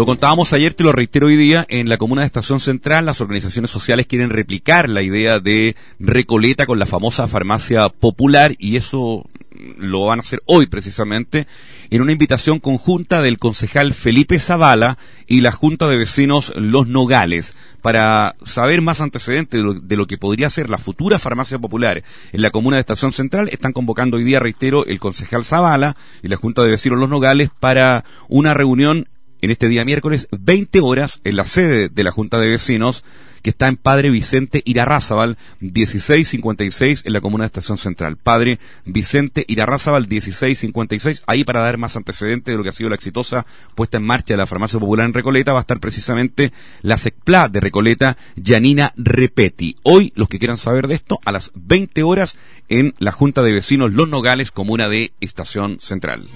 [0.00, 3.20] lo contábamos ayer, te lo reitero hoy día, en la comuna de Estación Central las
[3.20, 9.26] organizaciones sociales quieren replicar la idea de Recoleta con la famosa farmacia popular y eso
[9.76, 11.46] lo van a hacer hoy precisamente
[11.90, 17.54] en una invitación conjunta del concejal Felipe Zavala y la Junta de Vecinos Los Nogales
[17.82, 22.02] para saber más antecedentes de lo, de lo que podría ser la futura farmacia popular
[22.32, 23.50] en la comuna de Estación Central.
[23.52, 27.50] Están convocando hoy día, reitero, el concejal Zavala y la Junta de Vecinos Los Nogales
[27.60, 29.06] para una reunión
[29.42, 33.04] en este día miércoles, 20 horas, en la sede de la Junta de Vecinos,
[33.42, 38.16] que está en Padre Vicente Irarrázaval, 1656, en la comuna de Estación Central.
[38.16, 41.24] Padre Vicente Irarrázaval, 1656.
[41.26, 44.34] Ahí para dar más antecedentes de lo que ha sido la exitosa puesta en marcha
[44.34, 48.92] de la farmacia popular en Recoleta, va a estar precisamente la SECPLA de Recoleta, Yanina
[48.96, 49.76] Repeti.
[49.82, 52.36] Hoy, los que quieran saber de esto, a las 20 horas,
[52.68, 56.28] en la Junta de Vecinos Los Nogales, comuna de Estación Central.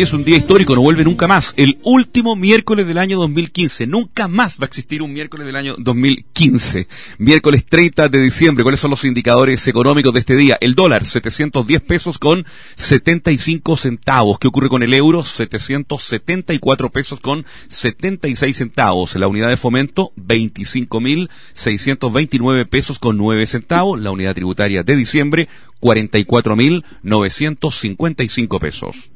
[0.00, 1.52] Es un día histórico, no vuelve nunca más.
[1.58, 3.86] El último miércoles del año 2015.
[3.86, 6.88] Nunca más va a existir un miércoles del año 2015.
[7.18, 8.62] Miércoles 30 de diciembre.
[8.62, 10.56] ¿Cuáles son los indicadores económicos de este día?
[10.62, 12.46] El dólar, 710 pesos con
[12.76, 14.38] 75 centavos.
[14.38, 15.22] ¿Qué ocurre con el euro?
[15.22, 19.14] 774 pesos con 76 centavos.
[19.16, 24.00] La unidad de fomento, 25.629 pesos con 9 centavos.
[24.00, 25.50] La unidad tributaria de diciembre,
[25.82, 29.10] 44.955 pesos.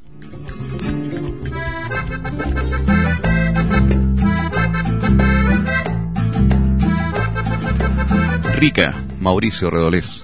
[8.57, 10.23] Rica, Mauricio Redolés.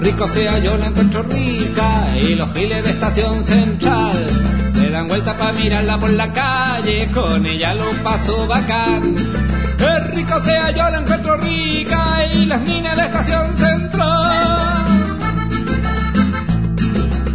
[0.00, 4.14] Rico sea yo la encuentro rica y los giles de estación central
[4.74, 9.53] le dan vuelta para mirarla por la calle, con ella lo paso bacán.
[9.78, 14.74] Es rico sea yo la encuentro rica y las minas de estación central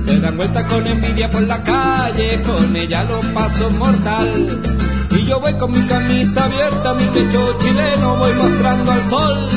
[0.09, 4.59] se dan vuelta con envidia por la calle, con ella lo paso mortal.
[5.11, 9.49] Y yo voy con mi camisa abierta, mi pecho chileno, voy mostrando al sol.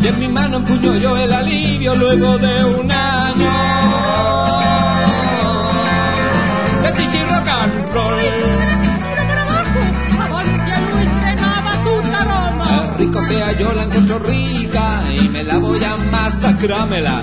[0.00, 3.50] Y en mi mano empuño yo el alivio luego de un año
[8.62, 8.77] de.
[12.98, 17.20] Rico sea yo la encuentro rica y me la voy a masacrámela.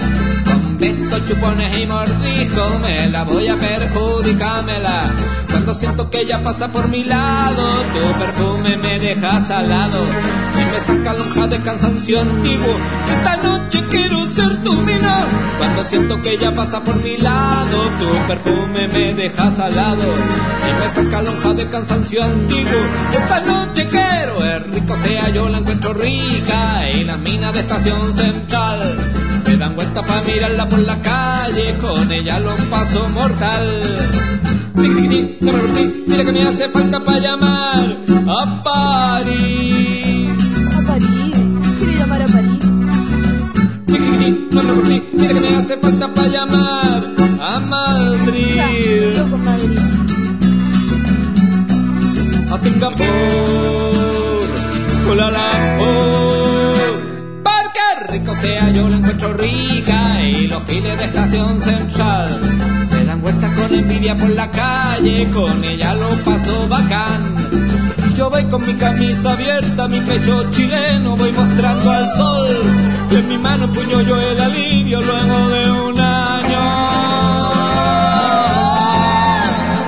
[0.78, 5.13] Besos, chupones y mordiscos me la voy a perjudicármela.
[5.49, 7.63] Cuando siento que ella pasa por mi lado,
[7.93, 10.03] tu perfume me deja salado
[10.53, 12.76] y me saca lonja de cansancio antiguo.
[13.09, 15.26] Esta noche quiero ser tu mina.
[15.59, 20.89] Cuando siento que ella pasa por mi lado, tu perfume me deja salado y me
[20.89, 22.82] saca lonja de cansancio antiguo.
[23.13, 28.11] Esta noche quiero, es rico sea yo la encuentro rica y las minas de estación
[28.11, 29.24] central
[29.56, 33.66] se dan vuelta para mirarla por la calle, con ella los paso mortal.
[34.76, 37.97] Tiqui, tiqui, tiqui, llama por ti, dile que me hace falta para llamar
[38.39, 40.30] a París.
[40.78, 41.36] A París.
[41.78, 42.60] ¿Quiere llamar a París?
[43.88, 46.99] Tiqui, tiqui, tiqui, llama por ti, dile que me hace falta para llamar
[47.41, 48.56] a Madrid.
[49.16, 49.80] Ya, con Madrid.
[52.51, 53.06] A Singapur,
[55.06, 56.24] Kuala Lumpur.
[58.41, 62.39] Sea yo la encuentro rica y los giles de estación central
[62.89, 67.36] se dan vueltas con envidia por la calle, con ella lo paso bacán.
[68.09, 72.49] Y yo voy con mi camisa abierta, mi pecho chileno, voy mostrando al sol.
[73.11, 76.65] Y en mi mano puño yo el alivio luego de un año.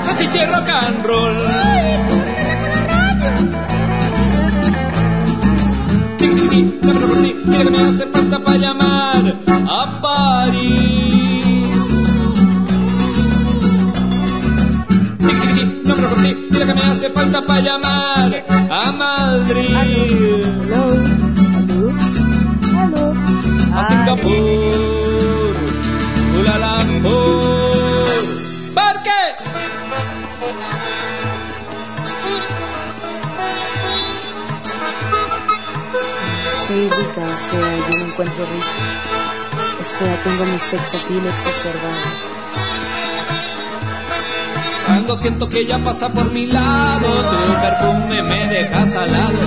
[0.06, 1.77] De chichi rock and roll.
[7.68, 9.36] Que me hace falta para llamar
[9.70, 11.78] a París.
[15.86, 19.76] Llámalo por ti, mira que me hace falta para llamar a Madrid.
[23.76, 25.54] A Singapur,
[26.34, 27.47] Kuala Lumpur.
[37.20, 38.68] O sea, yo me encuentro rica.
[39.82, 42.38] O sea, tengo mi sex appeal exacerbado.
[44.86, 49.40] Cuando siento que ella pasa por mi lado, tu perfume me deja salado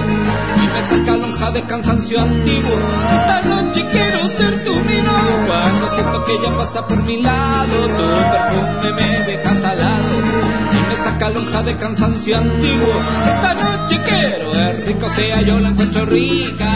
[0.56, 2.76] y me saca lonja de cansancio antiguo.
[3.14, 5.12] Esta noche quiero ser tu mino.
[5.46, 10.49] Cuando siento que ella pasa por mi lado, tu perfume me deja salado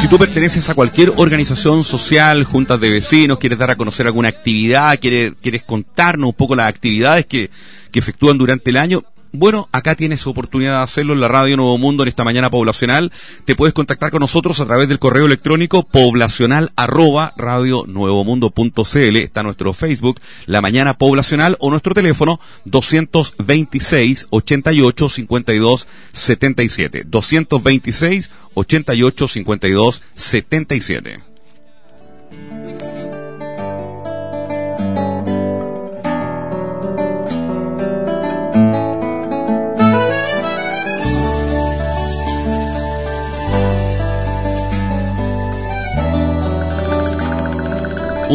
[0.01, 4.28] Si tú perteneces a cualquier organización social, juntas de vecinos, quieres dar a conocer alguna
[4.28, 7.51] actividad, quieres, quieres contarnos un poco las actividades que,
[7.90, 9.03] que efectúan durante el año,
[9.35, 13.11] bueno, acá tienes oportunidad de hacerlo en la Radio Nuevo Mundo en esta mañana poblacional.
[13.45, 19.16] Te puedes contactar con nosotros a través del correo electrónico poblacional arroba radionuevomundo.cl.
[19.16, 27.03] Está nuestro Facebook, La Mañana Poblacional, o nuestro teléfono 226 88 52 77.
[27.05, 31.34] 226 88 52 77.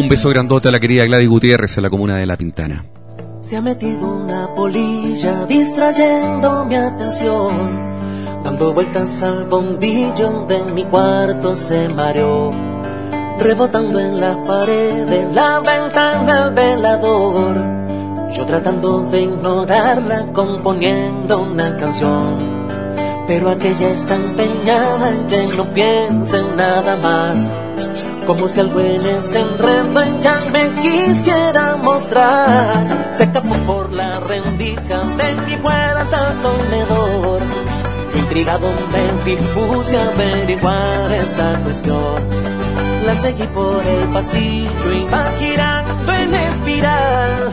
[0.00, 2.86] Un beso grandote a la querida Gladys Gutiérrez en la comuna de La Pintana.
[3.42, 7.52] Se ha metido una polilla distrayendo mi atención.
[8.42, 12.50] Dando vueltas al bombillo de mi cuarto se mareó,
[13.40, 17.56] rebotando en las paredes, la ventana del velador.
[18.32, 22.38] Yo tratando de ignorarla, componiendo una canción.
[23.26, 27.54] Pero aquella está empeñada en que no piense en nada más.
[28.26, 33.08] Como si algo en ese enredo ella me quisiera mostrar.
[33.10, 37.40] Se escapó por la rendija de mi puerta comedor.
[38.12, 42.22] Yo intrigado me dispuse a averiguar esta cuestión.
[43.04, 47.50] La seguí por el pasillo, iba girando en espiral.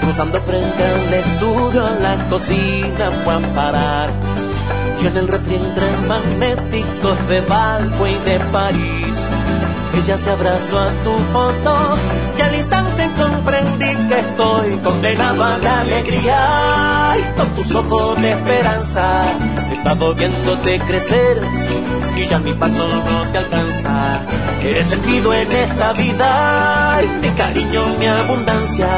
[0.00, 4.10] Cruzando frente al estudio, la cocina fue a parar.
[5.02, 9.39] Y en el refri entre magnéticos de Balbo y de París.
[9.94, 11.96] Ella se abrazó a tu foto
[12.38, 17.16] y al instante comprendí que estoy condenado a la alegría.
[17.36, 19.24] Con tus ojos de esperanza
[19.70, 21.42] he estado viéndote crecer
[22.16, 24.22] y ya mi paso no te alcanza.
[24.62, 28.88] Eres sentido en esta vida mi cariño, mi abundancia.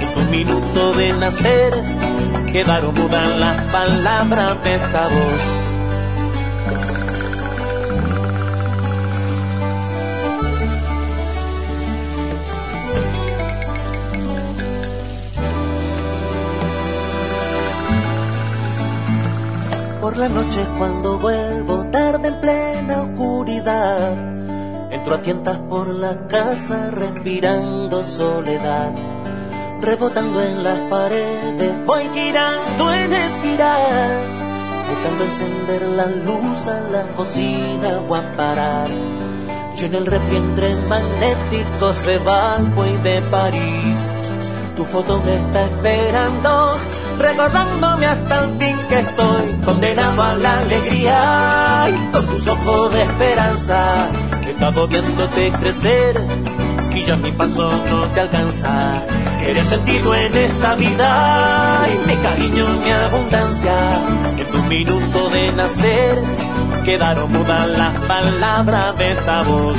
[0.00, 1.72] En tu minuto de nacer
[2.52, 5.64] quedaron mudas las palabras de esta voz.
[20.16, 24.12] La noche cuando vuelvo tarde en plena oscuridad,
[24.92, 28.92] entro a tientas por la casa respirando soledad.
[29.80, 34.12] Rebotando en las paredes, voy girando en espiral,
[34.88, 38.86] buscando encender la luz a la cocina o a parar.
[39.76, 43.98] Yo en el refri entre magnéticos de Balbo y de París,
[44.76, 46.78] tu foto me está esperando
[47.18, 53.02] recordándome hasta el fin que estoy condenado a la alegría y con tus ojos de
[53.02, 54.08] esperanza
[54.46, 56.20] he estado viéndote crecer
[56.94, 59.02] y ya mi paso no te alcanza.
[59.46, 63.74] Eres sentido en esta vida y mi cariño mi abundancia
[64.38, 66.22] en tu minuto de nacer
[66.84, 69.76] quedaron mudas las palabras de esta voz.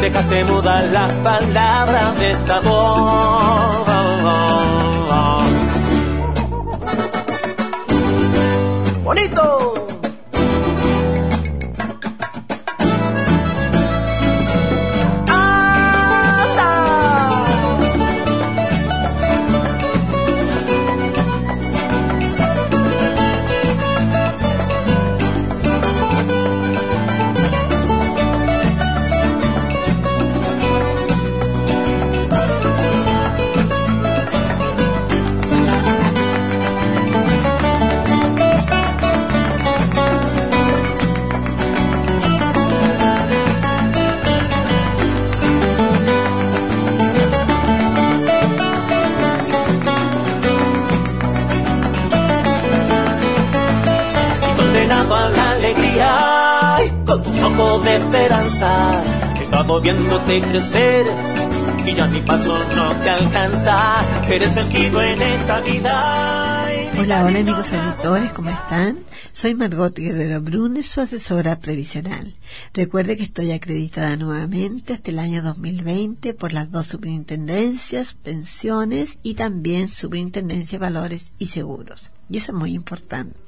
[0.00, 4.83] Dejaste mudar las palabras de esta voz
[9.04, 9.83] bonito.
[57.54, 59.02] De esperanza
[59.38, 61.06] he estado viéndote crecer
[61.86, 66.66] y ya mi paso no te alcanza eres sentido en esta vida
[66.98, 68.98] Hola, hola amigos auditores, ¿cómo están?
[69.32, 72.34] Soy Margot Guerrero Brunes, su asesora previsional.
[72.72, 79.34] Recuerde que estoy acreditada nuevamente hasta el año 2020 por las dos superintendencias, pensiones y
[79.34, 82.12] también superintendencia de valores y seguros.
[82.30, 83.43] Y eso es muy importante.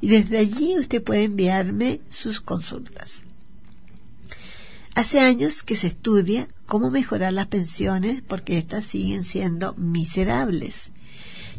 [0.00, 3.25] y desde allí usted puede enviarme sus consultas.
[4.96, 10.90] Hace años que se estudia cómo mejorar las pensiones porque éstas siguen siendo miserables.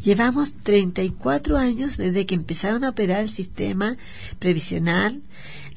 [0.03, 3.95] Llevamos 34 años desde que empezaron a operar el sistema
[4.39, 5.21] previsional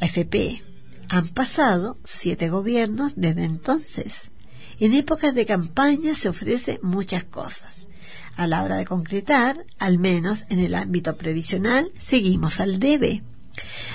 [0.01, 0.63] AFP.
[1.11, 4.31] Han pasado siete gobiernos desde entonces.
[4.79, 7.89] En épocas de campaña se ofrecen muchas cosas.
[8.37, 13.23] A la hora de concretar, al menos en el ámbito previsional, seguimos al debe.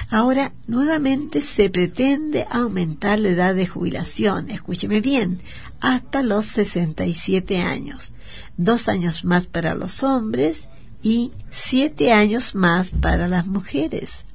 [0.10, 5.41] Ahora, nuevamente se pretende aumentar la edad de jubilación, escúcheme bien,
[5.80, 8.12] hasta los 67 años,
[8.58, 10.68] dos años más para los hombres
[11.01, 14.26] y siete años más para las mujeres.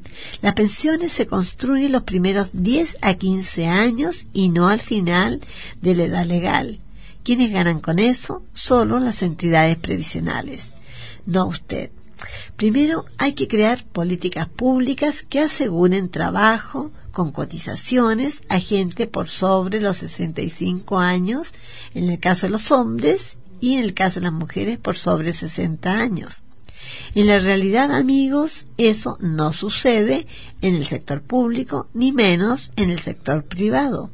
[0.42, 5.40] Las pensiones se construyen los primeros 10 a 15 años y no al final
[5.82, 6.80] de la edad legal.
[7.24, 8.44] ¿Quiénes ganan con eso?
[8.54, 10.74] Solo las entidades previsionales,
[11.26, 11.92] no usted.
[12.56, 19.82] Primero hay que crear políticas públicas que aseguren trabajo con cotizaciones a gente por sobre
[19.82, 21.52] los 65 años,
[21.94, 25.34] en el caso de los hombres, y en el caso de las mujeres por sobre
[25.34, 26.44] 60 años.
[27.16, 30.28] En la realidad, amigos, eso no sucede
[30.62, 34.10] en el sector público, ni menos en el sector privado.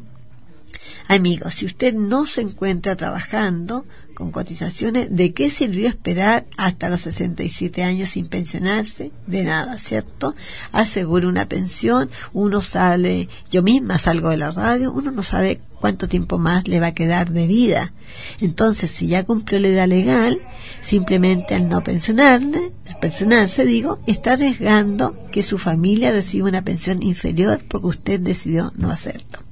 [1.11, 7.01] Amigos, si usted no se encuentra trabajando con cotizaciones, ¿de qué sirvió esperar hasta los
[7.01, 9.11] 67 años sin pensionarse?
[9.27, 10.35] De nada, ¿cierto?
[10.71, 16.09] Asegure una pensión, uno sale, yo misma salgo de la radio, uno no sabe cuánto
[16.09, 17.95] tiempo más le va a quedar de vida.
[18.41, 20.39] Entonces, si ya cumplió la edad legal,
[20.83, 27.65] simplemente al no pensionarse, pensionarse, digo, está arriesgando que su familia reciba una pensión inferior
[27.67, 29.48] porque usted decidió no hacerlo.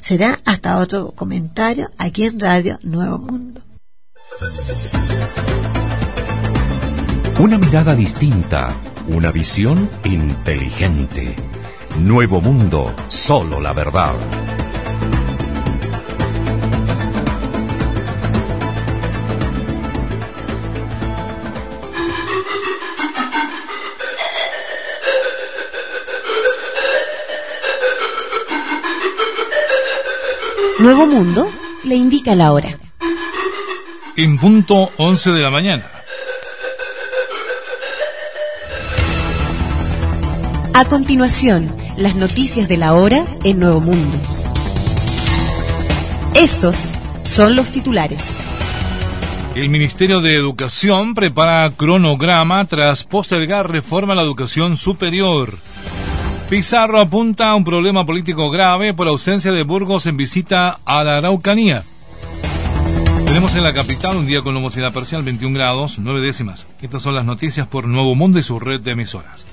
[0.00, 3.62] Será hasta otro comentario aquí en Radio Nuevo Mundo.
[7.38, 8.74] Una mirada distinta,
[9.08, 11.36] una visión inteligente.
[12.00, 14.14] Nuevo Mundo, solo la verdad.
[30.78, 31.50] Nuevo Mundo
[31.82, 32.78] le indica la hora.
[34.16, 35.84] En punto 11 de la mañana.
[40.74, 44.16] A continuación, las noticias de la hora en Nuevo Mundo.
[46.34, 46.92] Estos
[47.24, 48.36] son los titulares.
[49.56, 55.58] El Ministerio de Educación prepara cronograma tras postergar reforma a la educación superior.
[56.48, 61.18] Pizarro apunta a un problema político grave por ausencia de Burgos en visita a la
[61.18, 61.82] Araucanía.
[63.26, 66.66] Tenemos en la capital un día con nubosidad parcial 21 grados 9 décimas.
[66.80, 69.44] Estas son las noticias por Nuevo Mundo y su red de emisoras.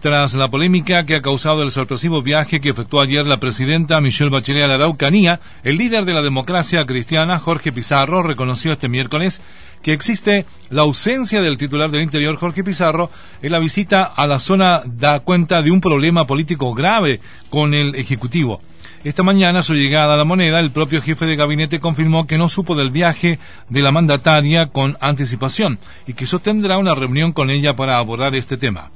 [0.00, 4.30] Tras la polémica que ha causado el sorpresivo viaje que efectuó ayer la presidenta Michelle
[4.30, 9.40] Bachelet a la Araucanía, el líder de la democracia cristiana, Jorge Pizarro, reconoció este miércoles
[9.84, 13.10] que existe la ausencia del titular del Interior, Jorge Pizarro,
[13.42, 17.20] en la visita a la zona da cuenta de un problema político grave
[17.50, 18.60] con el Ejecutivo.
[19.04, 22.38] Esta mañana, a su llegada a la moneda, el propio jefe de gabinete confirmó que
[22.38, 27.50] no supo del viaje de la mandataria con anticipación y que sostendrá una reunión con
[27.50, 28.90] ella para abordar este tema.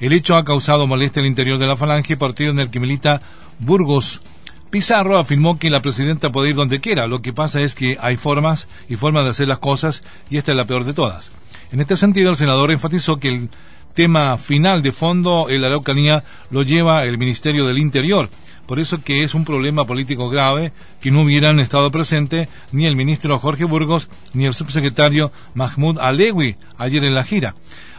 [0.00, 3.20] El hecho ha causado molestia al interior de la Falange, partido en el que milita
[3.58, 4.22] Burgos.
[4.70, 8.16] Pizarro afirmó que la presidenta puede ir donde quiera, lo que pasa es que hay
[8.16, 11.32] formas y formas de hacer las cosas y esta es la peor de todas.
[11.72, 13.50] En este sentido, el senador enfatizó que el
[13.94, 18.30] tema final de fondo en la Araucanía lo lleva el Ministerio del Interior.
[18.66, 22.94] Por eso que es un problema político grave que no hubieran estado presentes ni el
[22.94, 27.56] ministro Jorge Burgos ni el subsecretario Mahmoud Alewi ayer en la gira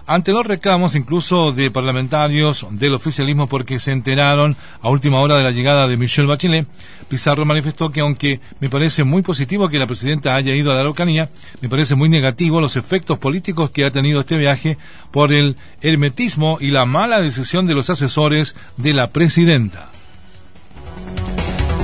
[0.07, 5.43] ante los reclamos incluso de parlamentarios del oficialismo porque se enteraron a última hora de
[5.43, 6.67] la llegada de Michelle Bachelet,
[7.07, 10.81] Pizarro manifestó que aunque me parece muy positivo que la presidenta haya ido a la
[10.81, 11.29] Araucanía,
[11.61, 14.77] me parece muy negativo los efectos políticos que ha tenido este viaje
[15.11, 19.89] por el hermetismo y la mala decisión de los asesores de la presidenta.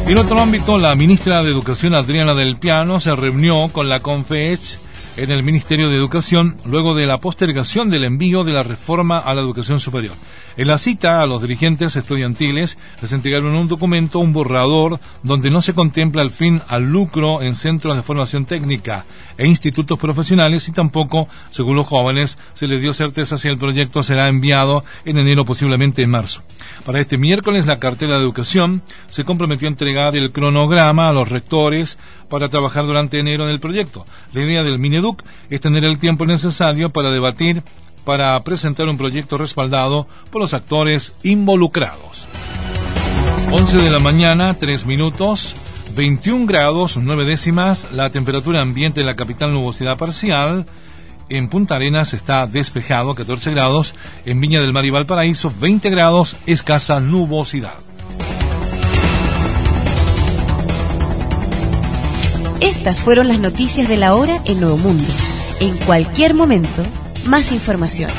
[0.07, 4.87] En otro ámbito, la ministra de Educación Adriana del Piano se reunió con la CONFEECH
[5.18, 9.34] en el Ministerio de Educación luego de la postergación del envío de la reforma a
[9.34, 10.13] la educación superior.
[10.58, 15.62] En la cita a los dirigentes estudiantiles les entregaron un documento, un borrador, donde no
[15.62, 19.05] se contempla el fin al lucro en centros de formación técnica
[19.38, 24.01] e institutos profesionales y tampoco, según los jóvenes, se les dio certeza si el proyecto
[24.01, 26.41] será enviado en enero, posiblemente en marzo.
[26.88, 31.30] Para este miércoles, la cartera de educación se comprometió a entregar el cronograma a los
[31.30, 31.99] rectores
[32.32, 34.08] para trabajar durante enero en el proyecto.
[34.34, 37.62] La idea del Mineduc es tener el tiempo necesario para debatir,
[38.08, 42.26] para presentar un proyecto respaldado por los actores involucrados.
[43.51, 45.53] 11 de la mañana, 3 minutos.
[45.93, 50.66] 21 grados, 9 décimas, la temperatura ambiente en la capital nubosidad parcial,
[51.28, 53.93] en Punta Arenas está despejado, 14 grados.
[54.26, 57.74] En Viña del Mar y Valparaíso, 20 grados, escasa nubosidad.
[62.62, 65.03] Estas fueron las noticias de la hora en Nuevo Mundo.
[65.60, 66.84] En cualquier momento,
[67.28, 68.09] más información.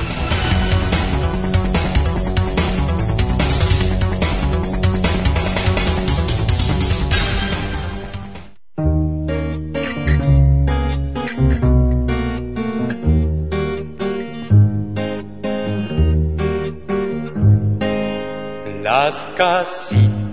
[18.82, 19.26] Las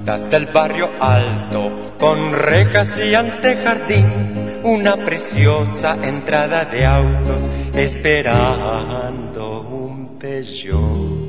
[0.06, 11.26] del barrio alto, con rejas y antejardín, una preciosa entrada de autos esperando un Peugeot.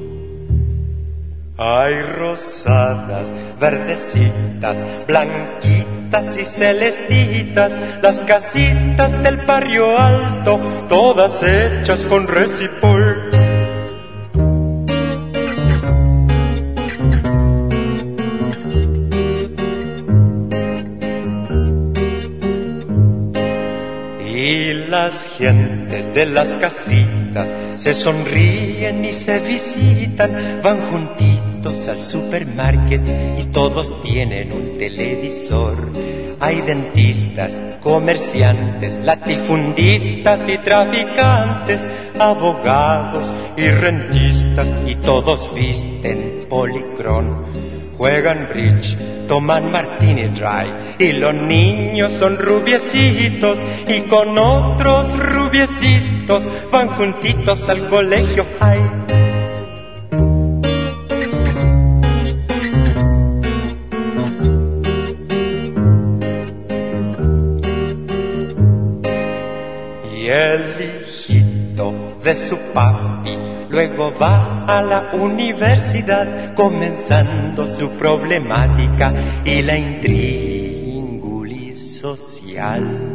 [1.57, 12.96] Hay rosadas, verdecitas, blanquitas y celestitas, las casitas del barrio alto, todas hechas con resipol.
[25.07, 33.03] Las gentes de las casitas se sonríen y se visitan, van juntitos al supermarket
[33.39, 35.93] y todos tienen un televisor.
[36.41, 41.87] Hay dentistas, comerciantes, latifundistas y traficantes,
[42.19, 47.76] abogados y rentistas y todos visten policrón.
[47.99, 48.95] Juegan bridge,
[49.27, 57.89] toman martini dry y los niños son rubiecitos y con otros rubiecitos van juntitos al
[57.89, 59.36] colegio high.
[74.21, 79.13] Va a la universidad comenzando su problemática
[79.45, 83.13] y la intríngulis social.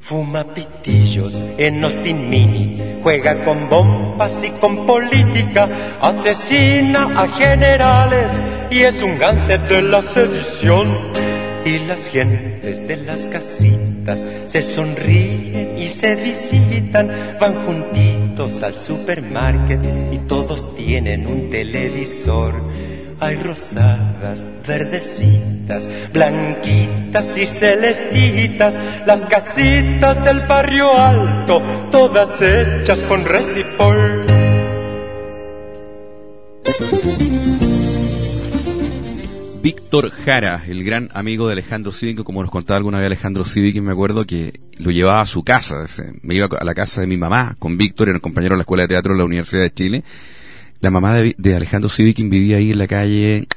[0.00, 8.40] Fuma pitillos en Austin Mini, juega con bombas y con política, asesina a generales
[8.70, 11.12] y es un gánster de la sedición.
[11.64, 13.91] Y las gentes de las casitas
[14.44, 19.80] se sonríen y se visitan, van juntitos al supermarket
[20.12, 22.54] y todos tienen un televisor.
[23.20, 34.26] Hay rosadas, verdecitas, blanquitas y celestitas, las casitas del barrio alto, todas hechas con resipol.
[39.74, 43.80] Víctor Jara, el gran amigo de Alejandro Sivic, como nos contaba alguna vez Alejandro Sivic,
[43.80, 45.86] me acuerdo que lo llevaba a su casa,
[46.20, 48.62] me iba a la casa de mi mamá con Víctor, era un compañero de la
[48.62, 50.04] Escuela de Teatro de la Universidad de Chile.
[50.80, 53.48] La mamá de, Alejandro Sivic vivía ahí en la calle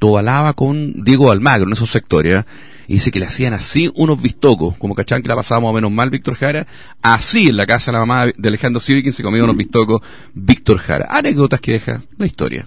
[0.00, 2.44] Tobalaba con Diego Almagro, en esos sectores, ¿eh?
[2.88, 5.74] y dice que le hacían así unos bistocos, como cachaban que la pasaba más o
[5.74, 6.66] menos mal Víctor Jara,
[7.02, 10.02] así en la casa de la mamá de Alejandro Sivic se comía unos bistocos
[10.34, 11.06] Víctor Jara.
[11.08, 12.66] Anécdotas que deja la historia.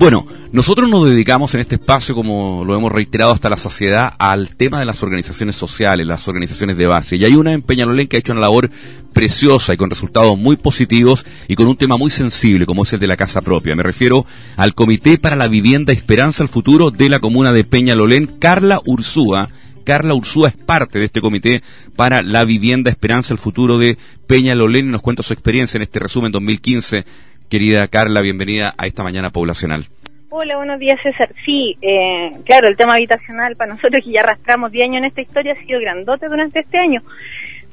[0.00, 4.56] Bueno, nosotros nos dedicamos en este espacio, como lo hemos reiterado hasta la saciedad, al
[4.56, 7.16] tema de las organizaciones sociales, las organizaciones de base.
[7.16, 8.70] Y hay una en Peñalolén que ha hecho una labor
[9.12, 12.98] preciosa y con resultados muy positivos y con un tema muy sensible, como es el
[12.98, 13.76] de la casa propia.
[13.76, 14.24] Me refiero
[14.56, 19.50] al Comité para la Vivienda Esperanza al Futuro de la comuna de Peñalolén, Carla Ursúa.
[19.84, 21.62] Carla Ursúa es parte de este comité
[21.94, 25.98] para la vivienda Esperanza al Futuro de Peñalolén y nos cuenta su experiencia en este
[25.98, 27.04] resumen 2015
[27.50, 29.88] Querida Carla, bienvenida a esta mañana poblacional.
[30.28, 31.34] Hola, buenos días César.
[31.44, 35.20] Sí, eh, claro, el tema habitacional para nosotros que ya arrastramos 10 años en esta
[35.20, 37.02] historia ha sido grandote durante este año.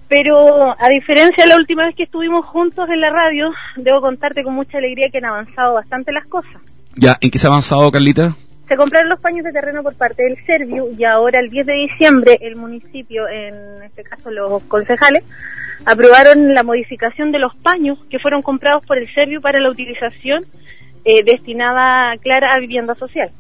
[0.08, 4.44] Pero a diferencia de la última vez que estuvimos juntos en la radio, debo contarte
[4.44, 6.60] con mucha alegría que han avanzado bastante las cosas.
[6.96, 8.36] Ya, ¿en qué se ha avanzado, Carlita?
[8.68, 11.74] Se compraron los paños de terreno por parte del Serviu y ahora el 10 de
[11.74, 15.24] diciembre el municipio, en este caso los concejales,
[15.88, 20.46] aprobaron la modificación de los paños que fueron comprados por el Serviu para la utilización
[21.06, 23.32] eh, destinada, clara, a vivienda social.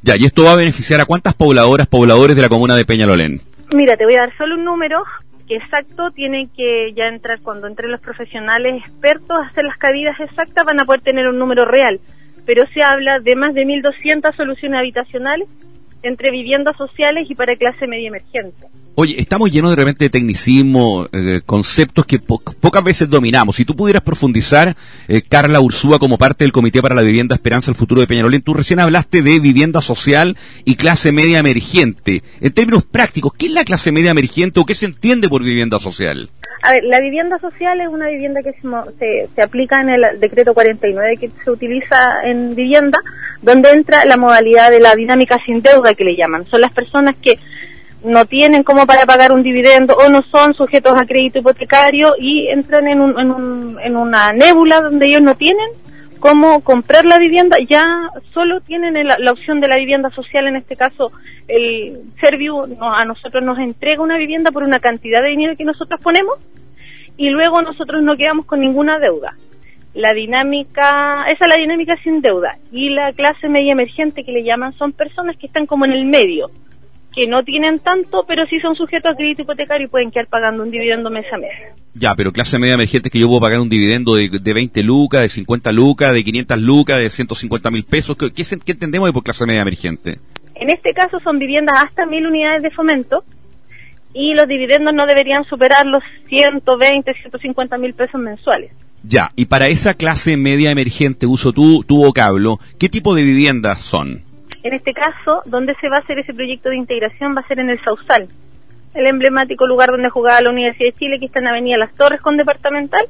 [0.00, 3.42] Ya, y esto va a beneficiar a cuántas pobladoras, pobladores de la comuna de Peñalolén.
[3.74, 5.02] Mira, te voy a dar solo un número
[5.48, 10.18] que exacto tiene que ya entrar cuando entren los profesionales expertos a hacer las cabidas
[10.20, 11.98] exactas van a poder tener un número real,
[12.46, 15.48] pero se habla de más de 1.200 soluciones habitacionales
[16.02, 18.66] entre viviendas sociales y para clase media emergente.
[18.96, 23.56] Oye, estamos llenos de repente de tecnicismo, eh, conceptos que po- pocas veces dominamos.
[23.56, 24.76] Si tú pudieras profundizar,
[25.08, 28.42] eh, Carla Ursúa, como parte del Comité para la Vivienda Esperanza, el futuro de Peñalolén,
[28.42, 32.22] tú recién hablaste de vivienda social y clase media emergente.
[32.40, 35.78] En términos prácticos, ¿qué es la clase media emergente o qué se entiende por vivienda
[35.78, 36.28] social?
[36.62, 38.52] A ver, la vivienda social es una vivienda que
[38.98, 42.98] se, se aplica en el decreto 49 que se utiliza en vivienda,
[43.40, 46.44] donde entra la modalidad de la dinámica sin deuda que le llaman.
[46.46, 47.38] Son las personas que
[48.04, 52.48] no tienen como para pagar un dividendo o no son sujetos a crédito hipotecario y
[52.48, 55.68] entran en, un- en, un- en una nébula donde ellos no tienen
[56.20, 60.76] cómo comprar la vivienda, ya solo tienen la opción de la vivienda social, en este
[60.76, 61.10] caso
[61.48, 66.00] el Serviu a nosotros nos entrega una vivienda por una cantidad de dinero que nosotros
[66.00, 66.38] ponemos
[67.16, 69.34] y luego nosotros no quedamos con ninguna deuda.
[69.92, 72.56] La dinámica, esa es la dinámica sin deuda.
[72.70, 76.04] Y la clase media emergente que le llaman son personas que están como en el
[76.04, 76.50] medio,
[77.14, 80.62] que no tienen tanto, pero sí son sujetos a crédito hipotecario y pueden quedar pagando
[80.62, 81.50] un dividendo mes a mes.
[81.94, 84.82] Ya, pero clase media emergente es que yo puedo pagar un dividendo de, de 20
[84.84, 88.16] lucas, de 50 lucas, de 500 lucas, de 150 mil pesos.
[88.16, 90.18] ¿Qué, qué, se- qué entendemos por clase media emergente?
[90.54, 93.24] En este caso son viviendas hasta mil unidades de fomento
[94.12, 98.70] y los dividendos no deberían superar los 120, 150 mil pesos mensuales.
[99.02, 103.80] Ya, y para esa clase media emergente, uso tu, tu vocablo, ¿qué tipo de viviendas
[103.80, 104.22] son?
[104.62, 107.60] En este caso, donde se va a hacer ese proyecto de integración va a ser
[107.60, 108.28] en el Sausal,
[108.94, 112.20] el emblemático lugar donde jugaba la Universidad de Chile, que está en Avenida Las Torres
[112.20, 113.06] con Departamental.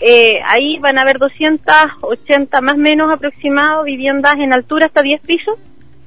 [0.00, 5.22] Eh, ahí van a haber 280 más o menos aproximado viviendas en altura hasta 10
[5.22, 5.56] pisos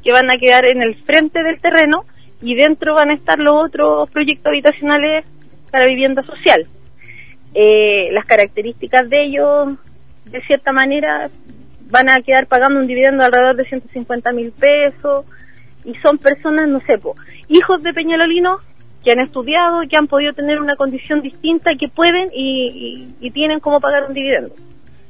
[0.03, 2.05] que van a quedar en el frente del terreno
[2.41, 5.25] y dentro van a estar los otros proyectos habitacionales
[5.71, 6.67] para vivienda social.
[7.53, 9.69] Eh, las características de ellos,
[10.25, 11.30] de cierta manera,
[11.89, 15.25] van a quedar pagando un dividendo de alrededor de 150 mil pesos
[15.85, 17.15] y son personas, no sé, po,
[17.47, 18.61] hijos de peñalolinos
[19.03, 23.27] que han estudiado, que han podido tener una condición distinta y que pueden y, y-
[23.27, 24.53] y tienen cómo pagar un dividendo.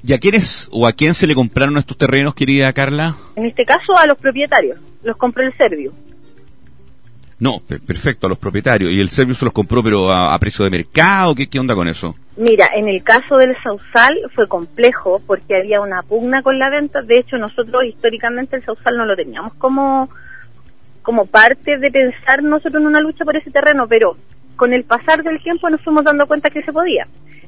[0.03, 3.17] ¿Y a quiénes o a quién se le compraron estos terrenos, querida Carla?
[3.35, 5.91] En este caso a los propietarios, los compró el Servio.
[7.39, 8.91] No, per- perfecto, a los propietarios.
[8.91, 11.33] ¿Y el servicio se los compró pero a, a precio de mercado?
[11.35, 12.15] ¿Qué, ¿Qué onda con eso?
[12.39, 17.01] Mira, en el caso del Sausal fue complejo porque había una pugna con la venta.
[17.01, 20.07] De hecho, nosotros históricamente el Sausal no lo teníamos como,
[21.01, 24.15] como parte de pensar nosotros en una lucha por ese terreno, pero
[24.55, 27.05] con el pasar del tiempo nos fuimos dando cuenta que se podía.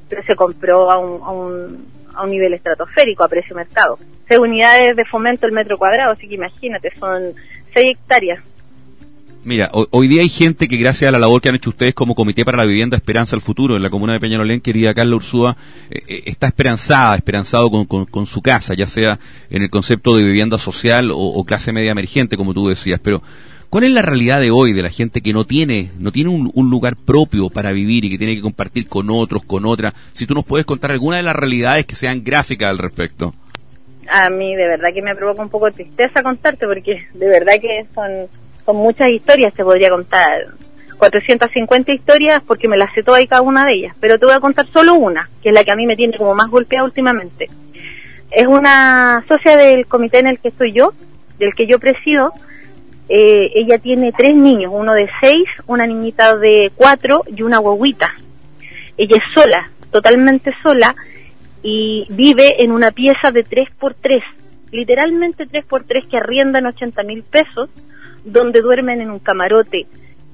[0.10, 3.98] Pero se compró a un, a un, a un nivel estratosférico, a precio mercado.
[4.28, 7.34] Seis unidades de fomento el metro cuadrado, así que imagínate, son
[7.74, 8.44] seis hectáreas.
[9.44, 11.96] Mira, ho- hoy día hay gente que gracias a la labor que han hecho ustedes
[11.96, 15.16] como Comité para la Vivienda Esperanza al Futuro en la comuna de Peñalolén, querida Carla
[15.16, 15.58] Ursúa,
[15.90, 19.20] eh, eh, está esperanzada, esperanzado con, con- su casa, ya sea
[19.50, 23.00] en el concepto de vivienda social o, o clase media emergente, como tú decías.
[23.04, 23.24] Pero,
[23.72, 26.52] ¿cuál es la realidad de hoy de la gente que no tiene, no tiene un,
[26.54, 29.96] un lugar propio para vivir y que tiene que compartir con otros, con otras?
[30.14, 33.34] Si tú nos puedes contar alguna de las realidades que sean gráficas al respecto.
[34.08, 37.54] a mí de verdad que me provoca un poco de tristeza contarte porque de verdad
[37.60, 38.12] que son,
[38.66, 40.48] son muchas historias, te podría contar
[40.98, 44.36] 450 historias porque me las sé todas y cada una de ellas, pero te voy
[44.36, 46.86] a contar solo una, que es la que a mí me tiene como más golpeada
[46.86, 47.50] últimamente.
[48.30, 50.94] Es una socia del comité en el que estoy yo,
[51.40, 52.34] del que yo presido.
[53.10, 58.14] Eh, ella tiene tres niños, uno de seis, una niñita de cuatro y una guaguita.
[58.96, 60.96] Ella es sola, totalmente sola,
[61.64, 64.22] y vive en una pieza de 3x3,
[64.72, 67.70] literalmente 3x3 que arriendan 80 mil pesos,
[68.24, 69.88] donde duermen en un camarote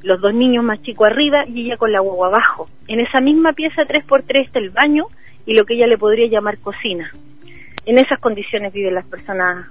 [0.03, 2.69] los dos niños más chicos arriba y ella con la guagua abajo.
[2.87, 5.05] En esa misma pieza 3x3 está el baño
[5.45, 7.11] y lo que ella le podría llamar cocina.
[7.85, 9.65] En esas condiciones viven las personas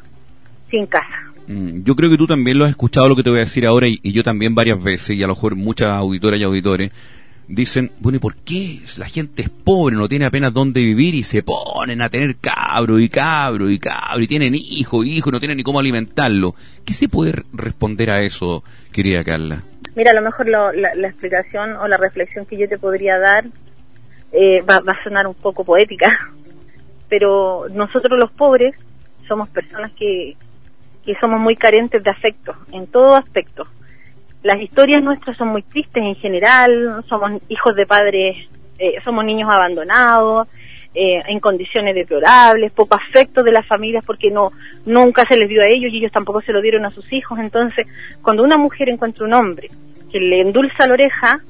[0.70, 1.32] sin casa.
[1.46, 3.66] Mm, Yo creo que tú también lo has escuchado lo que te voy a decir
[3.66, 6.90] ahora y, y yo también varias veces y a lo mejor muchas auditoras y auditores
[7.48, 11.22] dicen, bueno, ¿y por qué la gente es pobre, no tiene apenas dónde vivir y
[11.22, 15.32] se ponen a tener cabro y cabro y cabro y tienen hijo y hijo y
[15.32, 16.54] no tienen ni cómo alimentarlo?
[16.84, 19.62] ¿Qué se puede responder a eso, querida Carla?
[19.94, 23.18] Mira, a lo mejor lo- la, la explicación o la reflexión que yo te podría
[23.18, 23.46] dar
[24.32, 26.10] eh, va, va a sonar un poco poética,
[27.08, 28.74] pero nosotros los pobres
[29.28, 30.36] somos personas que,
[31.04, 33.66] que somos muy carentes de afecto en todo aspecto.
[34.42, 39.50] Las historias nuestras son muy tristes en general, somos hijos de padres, eh, somos niños
[39.50, 40.48] abandonados,
[40.98, 44.52] eh, en condiciones deplorables, poco afecto de las familias porque no
[44.86, 47.38] nunca se les dio a ellos y ellos tampoco se lo dieron a sus hijos.
[47.38, 47.86] Entonces,
[48.22, 49.68] cuando una mujer encuentra un hombre
[50.10, 51.40] que le endulza la oreja,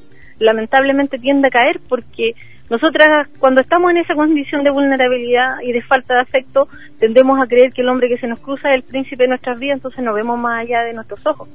[0.40, 2.34] lamentablemente tiende a caer porque
[2.68, 6.66] nosotras cuando estamos en esa condición de vulnerabilidad y de falta de afecto,
[6.98, 9.60] tendemos a creer que el hombre que se nos cruza es el príncipe de nuestras
[9.60, 11.48] vidas, entonces nos vemos más allá de nuestros ojos.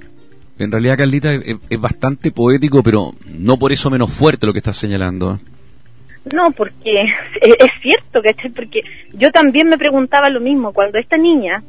[0.63, 4.77] En realidad, Carlita, es, bastante poético, pero no por eso menos fuerte lo que estás
[4.77, 5.35] señalando.
[5.35, 5.37] ¿eh?
[6.35, 7.01] No, porque
[7.41, 8.51] es, es cierto, ¿cachai?
[8.51, 8.81] Porque
[9.13, 11.63] yo también me preguntaba lo mismo, cuando esta niña,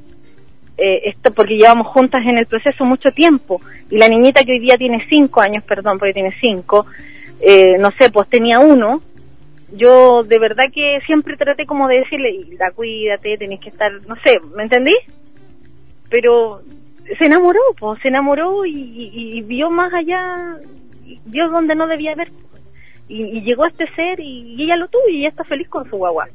[0.76, 4.60] eh, esto porque llevamos juntas en el proceso mucho tiempo, y la niñita que hoy
[4.60, 6.86] día tiene cinco años, perdón, porque tiene cinco,
[7.40, 9.02] eh, no sé, pues tenía uno,
[9.74, 14.16] yo de verdad que siempre traté como de decirle, la cuídate, tenés que estar, no
[14.16, 14.94] sé, ¿me entendí?
[16.10, 16.60] Pero
[17.18, 20.56] se enamoró, pues, se enamoró y, vio más allá,
[21.24, 22.30] vio donde no debía ver
[23.08, 25.96] y, llegó a este ser y, ella lo tuvo y ella está feliz con su
[25.96, 26.28] guagua.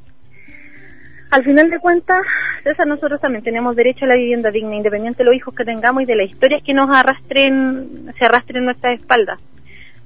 [1.30, 2.22] Al final de cuentas,
[2.64, 6.04] César, nosotros también tenemos derecho a la vivienda digna, independiente de los hijos que tengamos
[6.04, 9.40] y de las historias que nos arrastren, se arrastren en nuestras espaldas.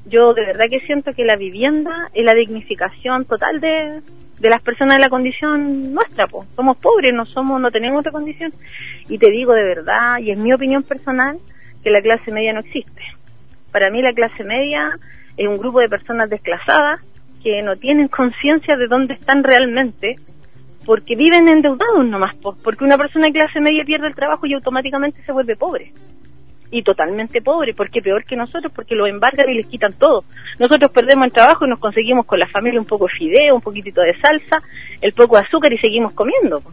[0.05, 4.01] Yo de verdad que siento que la vivienda es la dignificación total de,
[4.41, 6.45] de las personas de la condición nuestra, po.
[6.55, 8.51] somos pobres, no somos, no tenemos otra condición.
[9.07, 11.37] Y te digo de verdad, y es mi opinión personal,
[11.83, 13.03] que la clase media no existe.
[13.71, 14.97] Para mí la clase media
[15.37, 17.01] es un grupo de personas desclasadas
[17.43, 20.15] que no tienen conciencia de dónde están realmente,
[20.85, 22.57] porque viven endeudados nomás, po.
[22.63, 25.93] porque una persona de clase media pierde el trabajo y automáticamente se vuelve pobre.
[26.71, 30.23] Y totalmente pobre, porque peor que nosotros, porque lo embargan y les quitan todo.
[30.57, 33.61] Nosotros perdemos el trabajo y nos conseguimos con la familia un poco de fideo, un
[33.61, 34.63] poquitito de salsa,
[35.01, 36.63] el poco de azúcar y seguimos comiendo.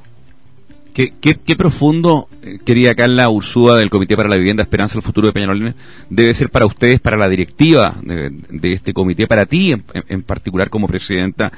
[0.98, 5.28] ¿Qué, qué, profundo, eh, querida Carla Ursúa del Comité para la Vivienda Esperanza del Futuro
[5.28, 5.76] de Peñalolén,
[6.10, 10.88] debe ser para ustedes, para la directiva de, este comité, para ti en, particular como
[10.88, 11.52] presidenta,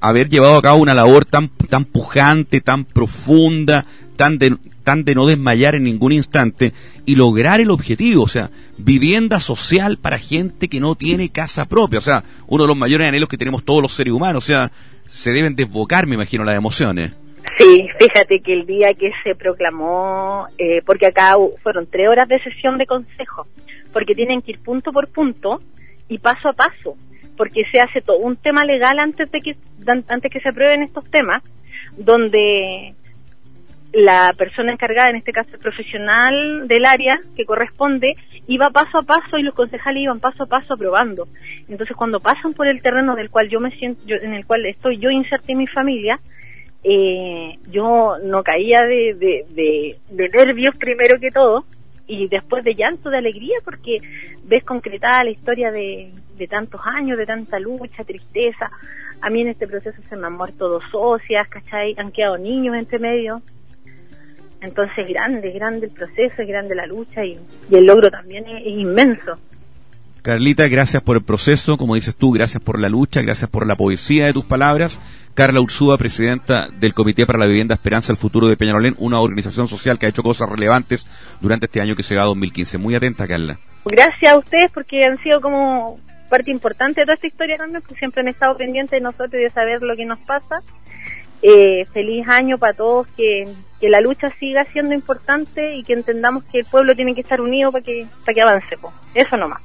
[0.00, 3.86] haber llevado a cabo una labor tan, tan pujante, tan profunda,
[4.20, 4.54] tan de,
[4.84, 6.74] tan de no desmayar en ningún instante
[7.06, 12.00] y lograr el objetivo, o sea, vivienda social para gente que no tiene casa propia,
[12.00, 14.70] o sea, uno de los mayores anhelos que tenemos todos los seres humanos, o sea,
[15.06, 17.12] se deben desbocar, me imagino, las emociones.
[17.56, 22.42] Sí, fíjate que el día que se proclamó, eh, porque acá fueron tres horas de
[22.42, 23.46] sesión de consejo,
[23.90, 25.62] porque tienen que ir punto por punto
[26.10, 26.94] y paso a paso,
[27.38, 29.56] porque se hace todo un tema legal antes de que
[29.86, 31.42] antes que se aprueben estos temas,
[31.96, 32.94] donde
[33.92, 38.14] la persona encargada, en este caso el profesional del área que corresponde,
[38.46, 41.24] iba paso a paso y los concejales iban paso a paso aprobando.
[41.68, 44.64] Entonces, cuando pasan por el terreno del cual yo me siento, yo- en el cual
[44.66, 46.20] estoy yo inserté mi familia,
[46.84, 51.64] eh, yo no caía de, de, de, de nervios primero que todo
[52.06, 53.98] y después de llanto de alegría porque
[54.44, 58.70] ves concretada la historia de, de tantos años, de tanta lucha, tristeza.
[59.20, 61.94] A mí en este proceso se me han muerto dos socias, ¿cachai?
[61.98, 63.42] Han quedado niños entre medio.
[64.60, 67.38] Entonces grande, grande el proceso, es grande la lucha y,
[67.70, 69.38] y el logro también es, es inmenso.
[70.22, 73.76] Carlita, gracias por el proceso, como dices tú, gracias por la lucha, gracias por la
[73.76, 75.00] poesía de tus palabras.
[75.34, 79.68] Carla Ursúa, presidenta del Comité para la Vivienda Esperanza, el futuro de Peñalolén, una organización
[79.68, 81.08] social que ha hecho cosas relevantes
[81.40, 82.76] durante este año que se va a 2015.
[82.76, 83.56] Muy atenta, Carla.
[83.86, 85.98] Gracias a ustedes porque han sido como
[86.28, 89.44] parte importante de toda esta historia también, porque siempre han estado pendientes de nosotros y
[89.44, 90.60] de saber lo que nos pasa.
[91.40, 93.48] Eh, feliz año para todos, que,
[93.80, 97.40] que la lucha siga siendo importante y que entendamos que el pueblo tiene que estar
[97.40, 98.76] unido para que, para que avance.
[98.76, 98.92] po.
[99.14, 99.60] Eso nomás.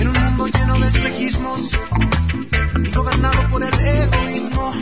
[0.00, 1.70] En un mundo lleno de espejismos
[2.84, 4.74] y gobernado por el egoísmo,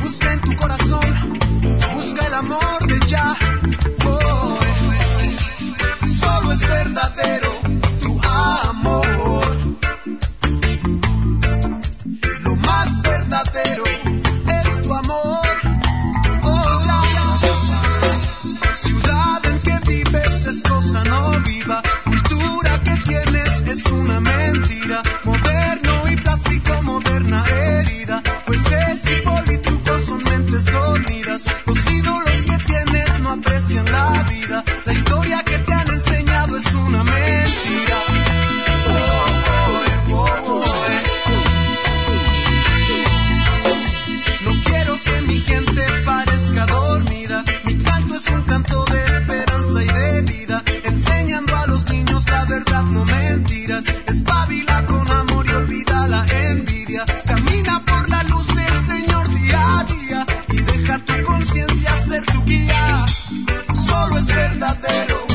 [0.00, 1.38] busca en tu corazón,
[1.94, 3.47] busca el amor de ya.
[6.60, 7.50] Es verdadero
[8.00, 9.78] tu amor.
[12.40, 15.46] Lo más verdadero es tu amor.
[16.42, 17.38] Oh,
[18.74, 21.82] Ciudad en que vives es cosa no viva.
[22.04, 25.02] Cultura que tienes es una mentira.
[25.24, 28.22] Moderno y plástico, moderna herida.
[28.46, 29.02] Pues es
[29.58, 31.44] trucos son mentes dormidas.
[31.66, 34.64] Los ídolos que tienes no aprecian la vida.
[52.82, 53.84] no mentiras.
[54.06, 57.04] Espabila con amor y olvida la envidia.
[57.26, 62.44] Camina por la luz del Señor día a día y deja tu conciencia ser tu
[62.44, 63.04] guía.
[63.86, 65.27] Solo es verdadero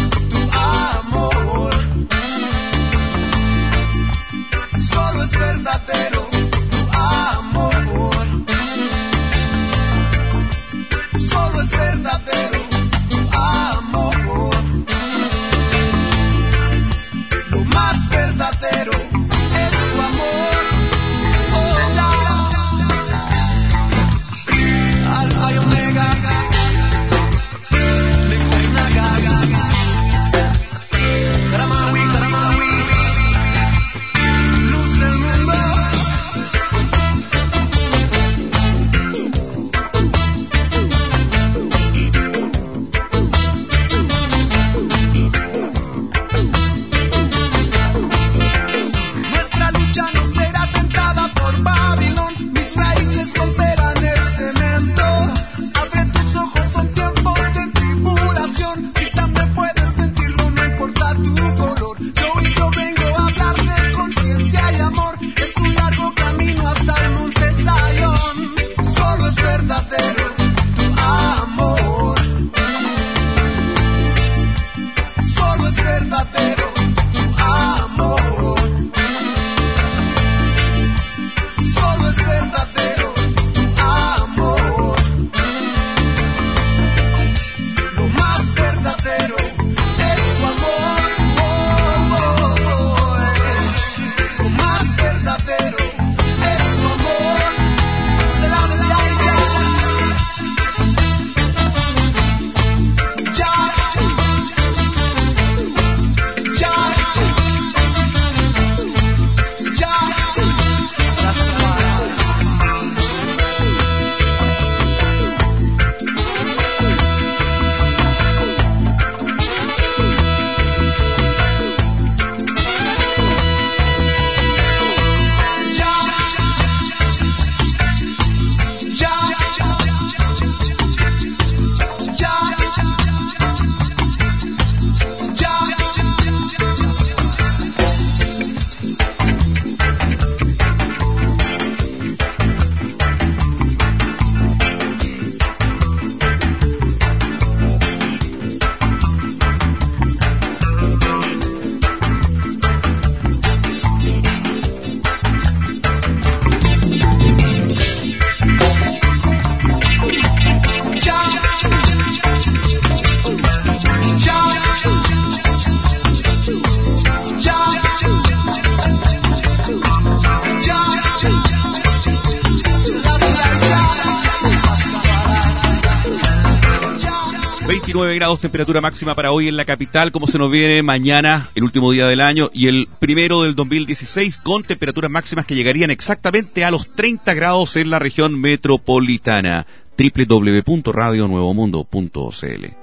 [178.23, 181.91] grados temperatura máxima para hoy en la capital, como se nos viene mañana, el último
[181.91, 186.71] día del año, y el primero del 2016, con temperaturas máximas que llegarían exactamente a
[186.71, 189.65] los 30 grados en la región metropolitana.
[189.97, 192.82] www.radionuevomundo.cl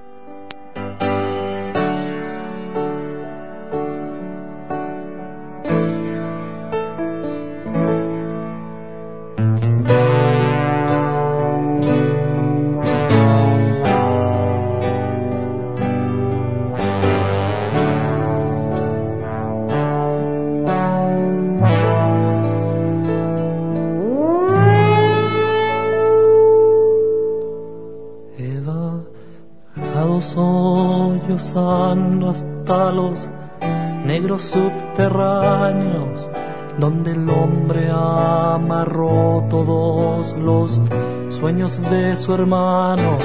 [41.68, 43.18] de su hermano,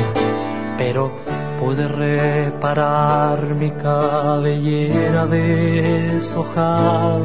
[0.77, 1.09] pero
[1.57, 7.21] pude reparar mi cabellera deshojada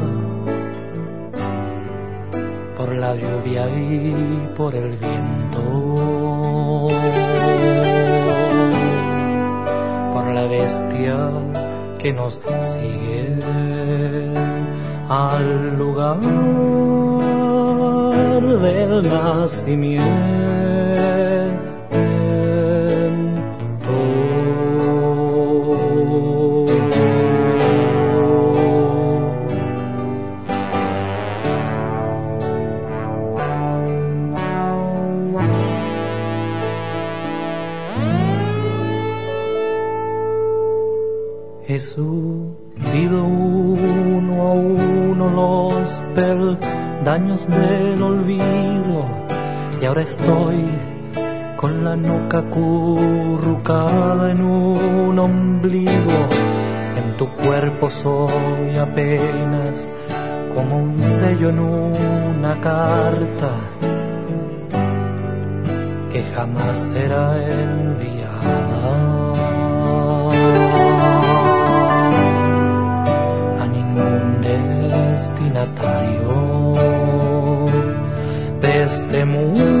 [2.77, 6.87] por la lluvia y por el viento,
[10.13, 11.29] por la bestia
[11.99, 13.35] que nos sigue
[15.09, 16.21] al lugar
[18.61, 20.60] del nacimiento.
[50.11, 50.65] estoy
[51.55, 56.19] con la nuca currucada en un ombligo.
[56.97, 59.87] En tu cuerpo soy apenas
[60.53, 63.51] como un sello en una carta
[66.11, 67.25] que jamás será
[67.63, 68.57] enviada
[73.61, 76.31] a ningún destinatario
[78.61, 79.80] de este mundo.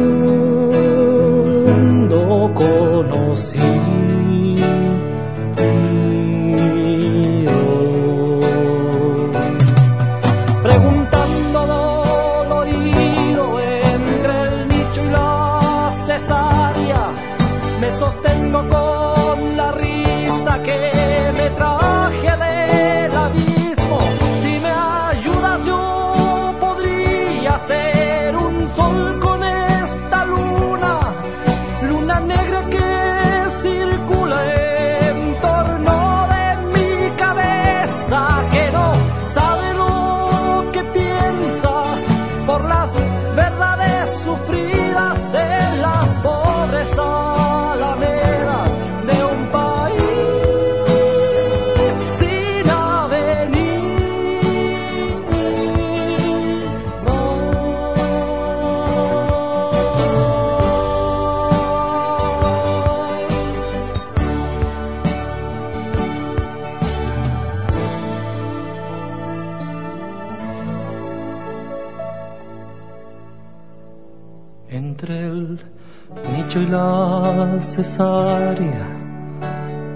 [76.59, 78.87] Y la cesárea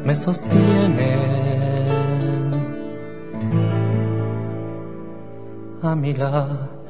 [0.06, 1.18] me sostiene.
[5.82, 6.85] A mi lado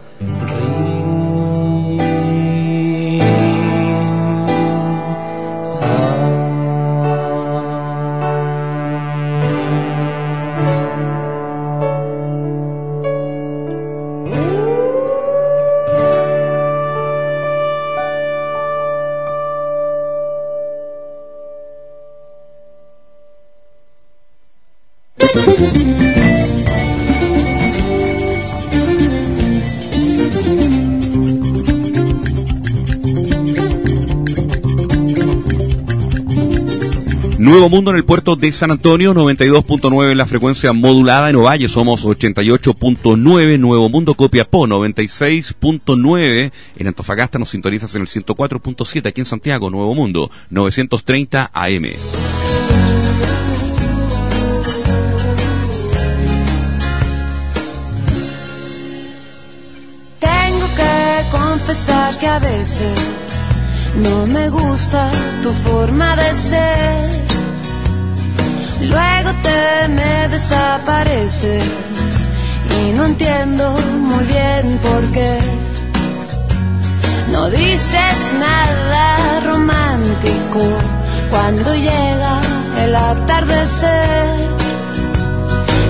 [37.76, 41.30] Mundo en el puerto de San Antonio, 92.9 en la frecuencia modulada.
[41.30, 43.60] En Ovalle somos 88.9.
[43.60, 46.54] Nuevo Mundo Copiapó, 96.9.
[46.78, 49.10] En Antofagasta nos sintonizas en el 104.7.
[49.10, 51.84] Aquí en Santiago, Nuevo Mundo, 930 AM.
[60.22, 62.94] Tengo que confesar que a veces
[64.02, 65.12] no me gusta
[65.44, 67.25] tu forma de ser.
[68.90, 71.64] Luego te me desapareces
[72.80, 73.76] y no entiendo
[74.10, 75.40] muy bien por qué.
[77.32, 80.62] No dices nada romántico
[81.30, 82.40] cuando llega
[82.84, 84.28] el atardecer.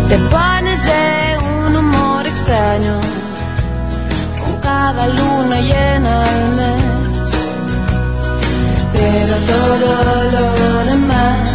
[0.09, 2.99] Te pones de un humor extraño
[4.41, 6.83] con cada luna llena al mes.
[8.93, 11.54] Pero todo lo demás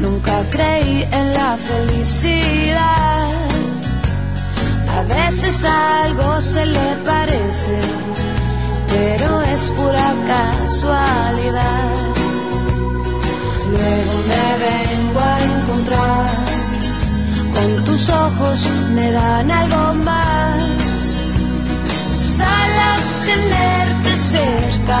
[0.00, 3.28] Nunca creí en la felicidad.
[4.96, 7.78] A veces algo se le parece,
[8.88, 11.90] pero es pura casualidad.
[13.72, 16.34] Luego me vengo a encontrar,
[17.54, 20.56] con tus ojos me dan algo más.
[22.36, 22.88] Solo
[23.26, 25.00] tenerte cerca,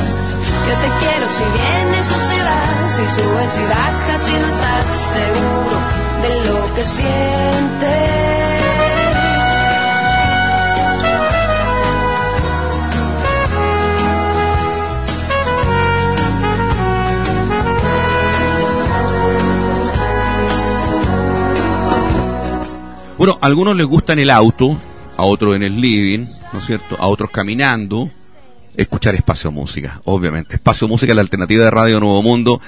[0.71, 4.87] Yo te quiero si vienes o si vas, si subes y bajas y no estás
[4.87, 5.77] seguro
[6.21, 8.31] de lo que sientes.
[23.17, 24.77] Bueno, a algunos les gusta en el auto,
[25.17, 26.95] a otros en el living, ¿no es cierto?
[26.97, 28.09] A otros caminando.
[28.75, 30.55] Escuchar Espacio Música, obviamente.
[30.55, 32.61] Espacio Música, la alternativa de Radio Nuevo Mundo.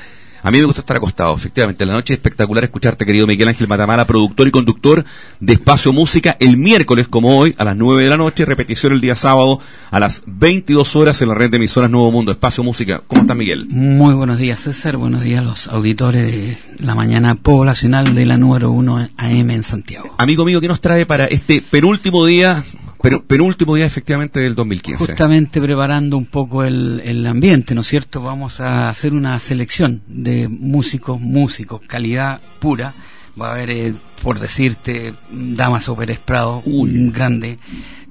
[0.45, 1.85] A mí me gusta estar acostado, efectivamente.
[1.85, 5.05] La noche es espectacular escucharte, querido Miguel Ángel Matamala, productor y conductor
[5.39, 8.99] de Espacio Música, el miércoles como hoy, a las 9 de la noche, repetición el
[8.99, 12.33] día sábado a las 22 horas en la red de emisoras Nuevo Mundo.
[12.33, 13.01] Espacio Música.
[13.07, 13.67] ¿Cómo está Miguel?
[13.69, 14.97] Muy buenos días, César.
[14.97, 19.63] Buenos días a los auditores de la mañana poblacional de la número 1 AM en
[19.63, 20.13] Santiago.
[20.17, 22.65] Amigo mío, ¿qué nos trae para este penúltimo día,
[23.03, 25.05] pero, penúltimo día efectivamente del 2015?
[25.05, 28.21] Justamente preparando un poco el, el ambiente, ¿no es cierto?
[28.21, 32.93] Vamos a hacer una selección de músicos, músicos, calidad pura.
[33.39, 33.93] Va a haber, eh,
[34.23, 37.59] por decirte, Damaso Pérez Prado, un grande.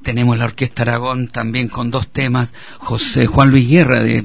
[0.03, 2.53] Tenemos la Orquesta Aragón también con dos temas.
[2.79, 4.25] José Juan Luis Guerra de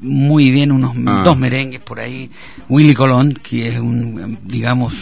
[0.00, 1.22] muy bien unos Ah.
[1.24, 2.30] dos merengues por ahí.
[2.68, 4.94] Willy Colón, que es un, digamos,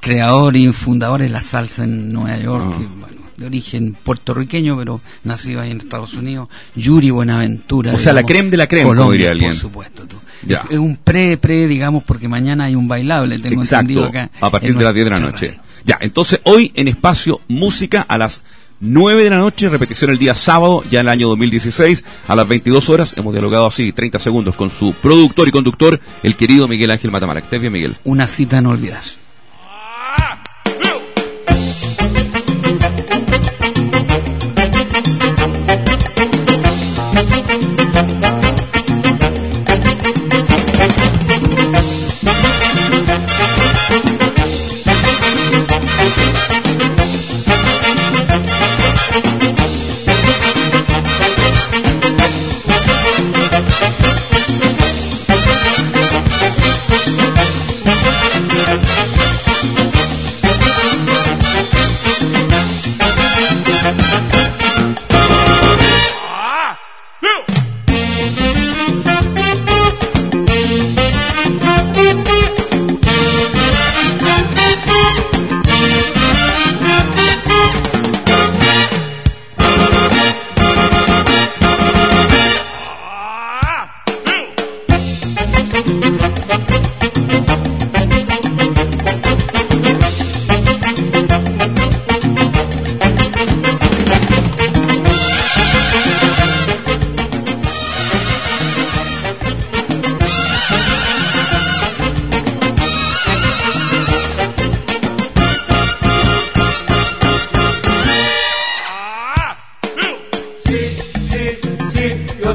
[0.00, 2.64] creador y fundador de la salsa en Nueva York.
[2.68, 2.78] Ah.
[2.78, 6.48] que, bueno, de origen puertorriqueño, pero nacido ahí en Estados Unidos.
[6.74, 7.92] Yuri Buenaventura.
[7.92, 9.50] O sea, la creme de la creme, Colombia, alguien.
[9.50, 10.16] Por supuesto, tú.
[10.46, 10.64] Ya.
[10.70, 14.46] Es un pre, pre, digamos, porque mañana hay un bailable, tengo entendido Exacto, acá.
[14.46, 15.60] a partir de las 10 de la noche.
[15.84, 18.40] Ya, entonces hoy en Espacio Música a las
[18.80, 22.48] 9 de la noche, repetición el día sábado, ya en el año 2016, a las
[22.48, 23.14] 22 horas.
[23.16, 27.40] Hemos dialogado así 30 segundos con su productor y conductor, el querido Miguel Ángel Matamara.
[27.40, 27.94] Que estés bien, Miguel.
[28.04, 29.02] Una cita a no olvidar.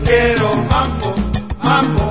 [0.03, 1.15] Quiero mambo,
[1.61, 2.08] mambo.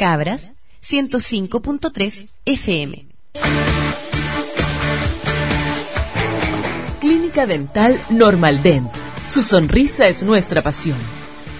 [0.00, 3.06] Cabras, 105.3 FM.
[7.02, 8.90] Clínica Dental Normal Dent.
[9.28, 10.96] Su sonrisa es nuestra pasión.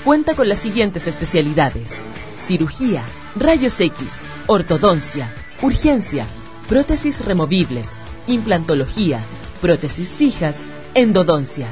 [0.07, 2.01] Cuenta con las siguientes especialidades:
[2.43, 3.05] cirugía,
[3.37, 6.25] rayos X, ortodoncia, urgencia,
[6.67, 7.95] prótesis removibles,
[8.27, 9.21] implantología,
[9.61, 10.63] prótesis fijas,
[10.95, 11.67] endodoncia.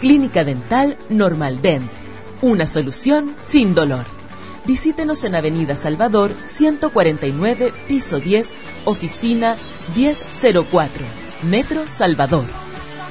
[0.00, 1.90] Clínica Dental Normal Dent.
[2.40, 4.15] Una solución sin dolor.
[4.66, 9.54] Visítenos en Avenida Salvador 149, piso 10, oficina
[9.94, 11.04] 1004,
[11.48, 12.44] Metro Salvador.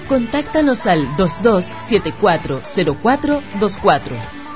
[0.10, 4.00] Contáctanos al 22740424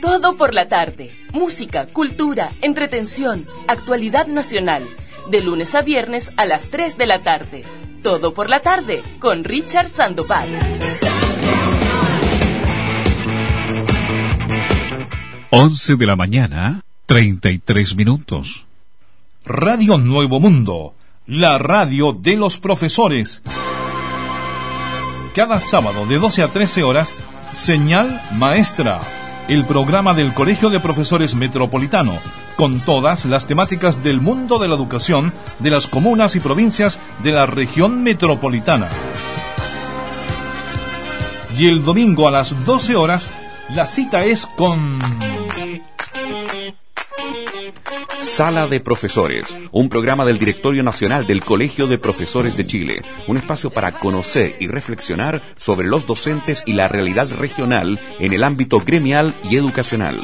[0.00, 1.10] Todo por la tarde.
[1.32, 4.88] Música, cultura, entretención, actualidad nacional.
[5.30, 7.64] De lunes a viernes a las 3 de la tarde.
[8.02, 10.48] Todo por la tarde con Richard Sandoval.
[15.50, 18.66] Once de la mañana, 33 minutos.
[19.44, 20.94] Radio Nuevo Mundo,
[21.26, 23.42] la radio de los profesores.
[25.34, 27.12] Cada sábado de 12 a 13 horas,
[27.50, 29.00] Señal Maestra,
[29.48, 32.20] el programa del Colegio de Profesores Metropolitano,
[32.54, 37.32] con todas las temáticas del mundo de la educación de las comunas y provincias de
[37.32, 38.90] la región metropolitana.
[41.58, 43.28] Y el domingo a las 12 horas,
[43.74, 45.41] la cita es con...
[48.20, 53.36] Sala de Profesores, un programa del Directorio Nacional del Colegio de Profesores de Chile, un
[53.36, 58.80] espacio para conocer y reflexionar sobre los docentes y la realidad regional en el ámbito
[58.80, 60.22] gremial y educacional.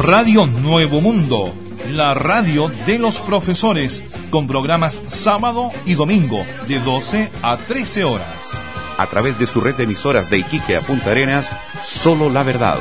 [0.00, 1.52] Radio Nuevo Mundo,
[1.90, 8.52] la radio de los profesores, con programas sábado y domingo de 12 a 13 horas.
[8.96, 11.50] A través de su red de emisoras de Iquique a Punta Arenas,
[11.84, 12.78] solo la verdad.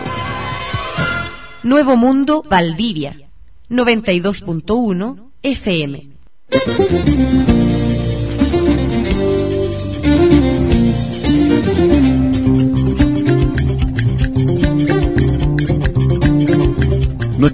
[1.64, 3.27] Nuevo Mundo Valdivia
[3.70, 7.67] 92.1 FM.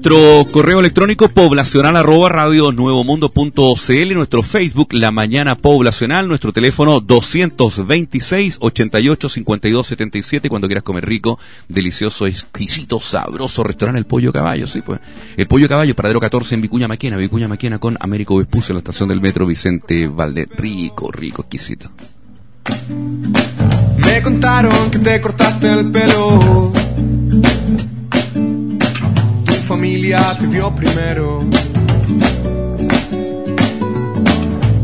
[0.03, 6.27] Nuestro correo electrónico poblacional arroba radio nuevo mundo punto cl, nuestro Facebook La Mañana Poblacional,
[6.27, 11.39] nuestro teléfono 226 88 52 77 cuando quieras comer rico,
[11.69, 14.99] delicioso, exquisito, sabroso restaurante El Pollo Caballo, sí pues.
[15.37, 18.79] El Pollo Caballo, paradero 14 en Vicuña Maquena, Vicuña Maquena con Américo Vespucio en la
[18.79, 20.49] estación del metro Vicente Valde.
[20.57, 21.89] Rico, rico, exquisito.
[23.99, 26.73] Me contaron que te cortaste el pelo.
[29.65, 31.39] Familia te vio primero.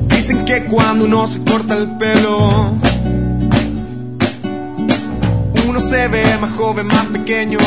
[0.08, 2.72] Dicen que cuando uno se corta el pelo,
[5.68, 7.60] uno se ve más joven, más pequeño.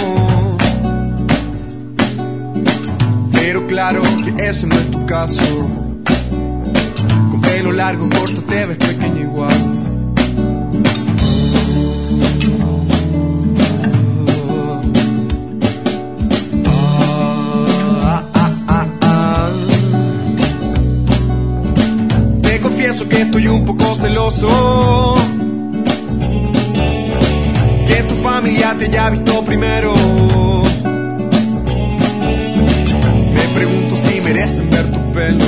[3.32, 5.68] Pero claro que ese no es tu caso.
[7.30, 9.91] Con pelo largo, corto, te ves pequeño igual.
[22.82, 25.14] Confieso que estoy un poco celoso.
[27.86, 29.94] Que tu familia te haya visto primero.
[33.34, 35.44] Me pregunto si merecen ver tu pelo,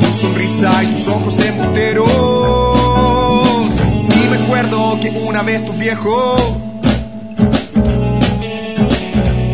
[0.00, 2.10] tu sonrisa y tus ojos embusteros.
[4.14, 6.36] Y me acuerdo que una vez tu viejo,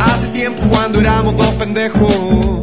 [0.01, 2.56] hace tiempo cuando éramos dos pendejos.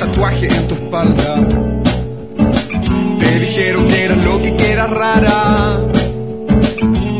[0.00, 1.46] Tatuaje en tu espalda.
[3.18, 5.80] Te dijeron que eras lo que que eras rara.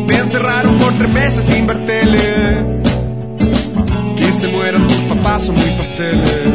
[0.07, 2.81] Te encerraron por tres meses sin ver tele.
[4.17, 6.53] Que se mueran tus papás son muy pasteles.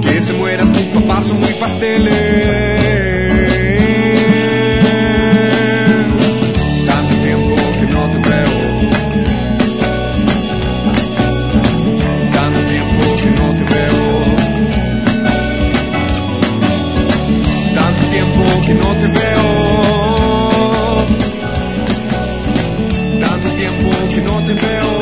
[0.00, 3.15] Que se mueran tus papás son muy pasteles.
[18.64, 19.46] Que no te veo.
[23.20, 24.92] Tanto tiempo que no te veo.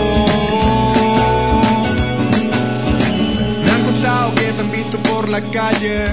[3.62, 6.04] Me han contado que te han visto por la calle.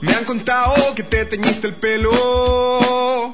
[0.00, 3.32] Me han contado que te teñiste el pelo.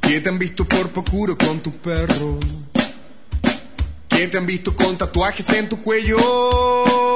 [0.00, 2.38] Que te han visto por Pocuro con tu perro.
[4.08, 7.07] Que te han visto con tatuajes en tu cuello.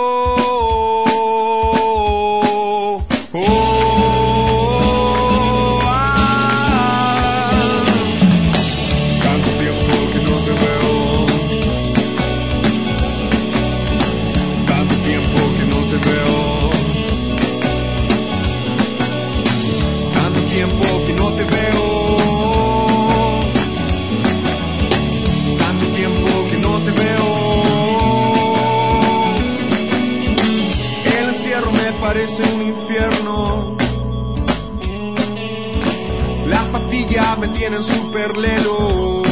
[36.72, 39.22] Las pastillas me tienen super lelo.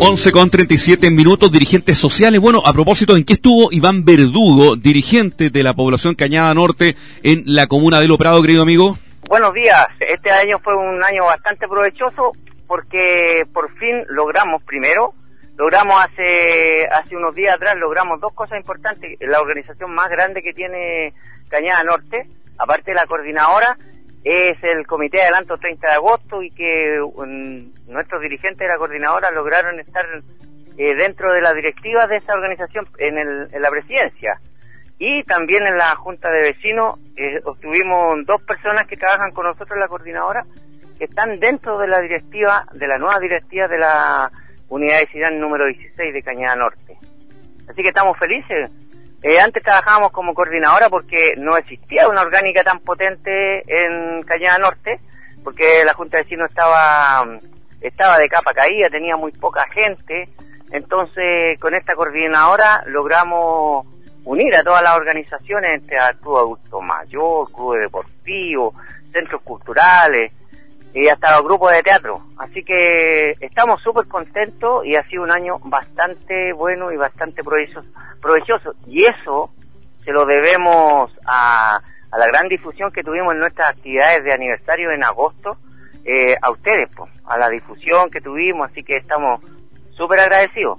[0.00, 2.40] 11 con 37 minutos, dirigentes sociales.
[2.40, 7.42] Bueno, a propósito, ¿en qué estuvo Iván Verdugo, dirigente de la población Cañada Norte en
[7.44, 8.98] la comuna de Lo Prado, querido amigo?
[9.28, 9.88] Buenos días.
[10.00, 12.32] Este año fue un año bastante provechoso
[12.66, 15.12] porque por fin logramos, primero,
[15.58, 19.18] logramos hace, hace unos días atrás, logramos dos cosas importantes.
[19.20, 21.12] La organización más grande que tiene
[21.48, 22.28] Cañada Norte,
[22.58, 23.76] aparte de la coordinadora,
[24.22, 27.00] es el Comité de Adelanto 30 de agosto y que
[27.86, 30.04] nuestros dirigentes de la coordinadora lograron estar
[30.76, 34.40] eh, dentro de la directiva de esa organización en, el, la presidencia.
[35.00, 39.72] Y también en la Junta de Vecinos eh, obtuvimos dos personas que trabajan con nosotros
[39.72, 40.44] en la coordinadora
[40.98, 44.30] que están dentro de la directiva, de la nueva directiva de la
[44.68, 46.96] unidad de ciudad número 16 de Cañada Norte.
[47.68, 48.70] Así que estamos felices.
[49.22, 55.00] Eh, antes trabajábamos como coordinadora porque no existía una orgánica tan potente en Cañada Norte,
[55.42, 57.26] porque la Junta de Vecinos estaba,
[57.80, 60.28] estaba de capa caída, tenía muy poca gente.
[60.70, 63.86] Entonces, con esta coordinadora logramos
[64.24, 68.74] unir a todas las organizaciones, entre el Club Adulto Mayor, Club Deportivo,
[69.10, 70.32] centros culturales,
[70.94, 72.22] y hasta los grupos de teatro.
[72.36, 77.86] Así que estamos súper contentos y ha sido un año bastante bueno y bastante provechoso.
[78.20, 78.74] provechoso.
[78.86, 79.50] Y eso
[80.04, 84.90] se lo debemos a, a la gran difusión que tuvimos en nuestras actividades de aniversario
[84.90, 85.56] en agosto,
[86.04, 89.44] eh, a ustedes, po, a la difusión que tuvimos, así que estamos
[89.94, 90.78] súper agradecidos.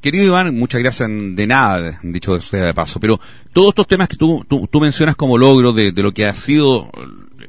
[0.00, 3.18] Querido Iván, muchas gracias de nada, dicho sea de paso, pero
[3.52, 6.90] todos estos temas que tú, tú, tú mencionas como logro de, lo que ha sido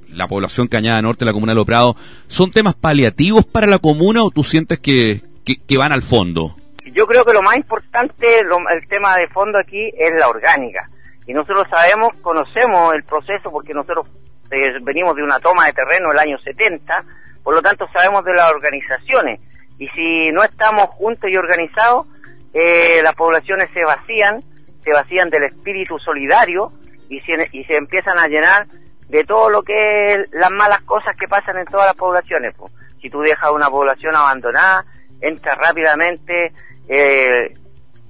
[0.10, 1.96] la población Cañada Norte, la comuna de Loprado,
[2.28, 6.56] ¿son temas paliativos para la comuna o tú sientes que, que, van al fondo?
[6.94, 10.90] Yo creo que lo más importante, lo, el tema de fondo aquí es la orgánica.
[11.26, 14.08] Y nosotros sabemos, conocemos el proceso porque nosotros
[14.52, 17.04] eh, venimos de una toma de terreno el año 70,
[17.44, 19.40] por lo tanto sabemos de las organizaciones.
[19.78, 22.08] Y si no estamos juntos y organizados,
[22.54, 24.44] eh, las poblaciones se vacían,
[24.84, 26.72] se vacían del espíritu solidario
[27.10, 28.68] y se, y se empiezan a llenar
[29.10, 32.54] de todo lo que es las malas cosas que pasan en todas las poblaciones.
[32.58, 32.72] Pues.
[33.02, 34.86] Si tú dejas una población abandonada,
[35.22, 36.52] entra rápidamente
[36.88, 37.54] eh,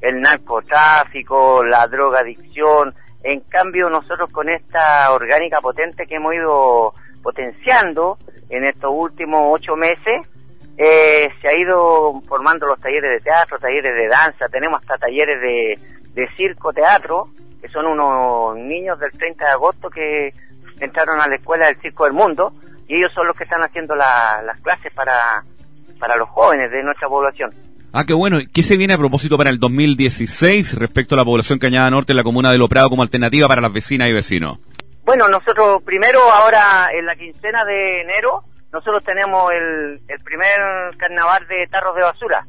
[0.01, 2.93] el narcotráfico, la drogadicción.
[3.23, 8.17] En cambio, nosotros con esta orgánica potente que hemos ido potenciando
[8.49, 10.21] en estos últimos ocho meses,
[10.77, 15.41] eh, se ha ido formando los talleres de teatro, talleres de danza, tenemos hasta talleres
[15.41, 15.79] de,
[16.13, 17.29] de circo, teatro,
[17.59, 20.33] que son unos niños del 30 de agosto que
[20.79, 22.53] entraron a la escuela del Circo del Mundo
[22.87, 25.43] y ellos son los que están haciendo la, las clases para,
[25.99, 27.53] para los jóvenes de nuestra población.
[27.93, 28.37] Ah, qué bueno.
[28.53, 32.17] ¿Qué se viene a propósito para el 2016 respecto a la población Cañada Norte en
[32.17, 34.59] la comuna de Loprado como alternativa para las vecinas y vecinos?
[35.05, 40.59] Bueno, nosotros primero ahora en la quincena de enero nosotros tenemos el, el primer
[40.97, 42.45] carnaval de tarros de basura,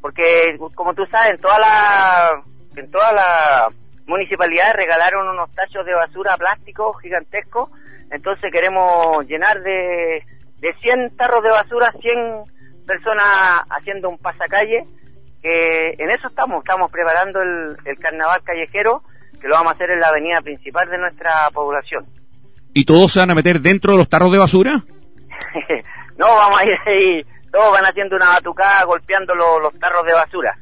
[0.00, 2.42] porque como tú sabes en toda la
[2.74, 3.68] en toda la
[4.06, 7.70] municipalidades regalaron unos tachos de basura plástico gigantescos,
[8.10, 10.22] entonces queremos llenar de,
[10.58, 14.84] de 100 tarros de basura, 100 personas haciendo un pasacalle,
[15.40, 19.02] que en eso estamos, estamos preparando el, el carnaval callejero,
[19.40, 22.06] que lo vamos a hacer en la avenida principal de nuestra población.
[22.74, 24.72] ¿Y todos se van a meter dentro de los tarros de basura?
[26.16, 30.14] no, vamos a ir ahí, todos van haciendo una batucada golpeando los, los tarros de
[30.14, 30.56] basura.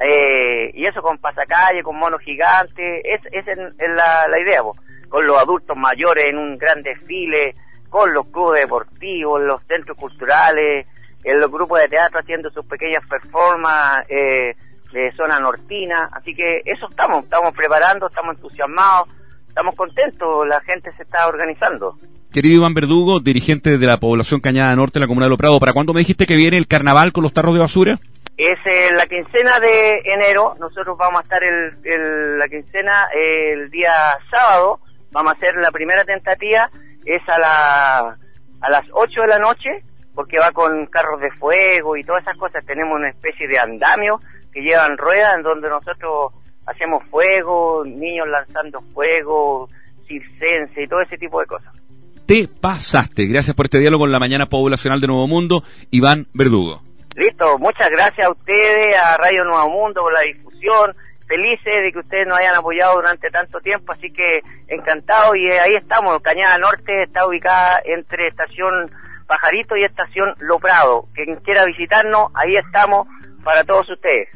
[0.00, 4.62] Eh, y eso con pasacalle, con monos gigantes, es, es, la, la, idea,
[5.08, 7.54] con los adultos mayores en un gran desfile,
[7.90, 10.86] con los clubes deportivos, los centros culturales,
[11.22, 14.56] en los grupos de teatro haciendo sus pequeñas performances eh,
[14.90, 19.08] de zona nortina, así que eso estamos, estamos preparando, estamos entusiasmados,
[19.46, 21.96] estamos contentos, la gente se está organizando.
[22.32, 25.72] Querido Iván Verdugo, dirigente de la población Cañada Norte en la comuna de Loprado, ¿para
[25.72, 27.98] cuándo me dijiste que viene el carnaval con los tarros de basura?
[28.36, 33.92] Es en la quincena de enero, nosotros vamos a estar el, la quincena el día
[34.30, 34.78] sábado,
[35.10, 36.70] vamos a hacer la primera tentativa,
[37.04, 38.16] es a, la,
[38.60, 39.82] a las 8 de la noche,
[40.14, 44.20] porque va con carros de fuego y todas esas cosas, tenemos una especie de andamio
[44.52, 46.32] que llevan ruedas en donde nosotros
[46.64, 49.68] hacemos fuego, niños lanzando fuego,
[50.06, 51.74] circense y todo ese tipo de cosas.
[52.30, 56.80] Te pasaste, gracias por este diálogo con la mañana poblacional de Nuevo Mundo, Iván Verdugo.
[57.16, 60.92] Listo, muchas gracias a ustedes, a Radio Nuevo Mundo por la difusión
[61.26, 65.58] felices de que ustedes nos hayan apoyado durante tanto tiempo, así que encantado y eh,
[65.58, 68.88] ahí estamos, Cañada Norte está ubicada entre estación
[69.26, 71.06] Pajarito y estación Lo Prado.
[71.14, 73.08] Quien quiera visitarnos, ahí estamos
[73.42, 74.28] para todos ustedes.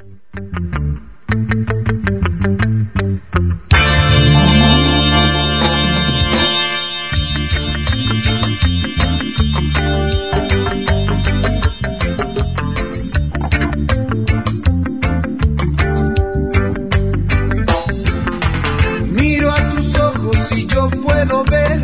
[20.74, 21.80] Yo puedo ver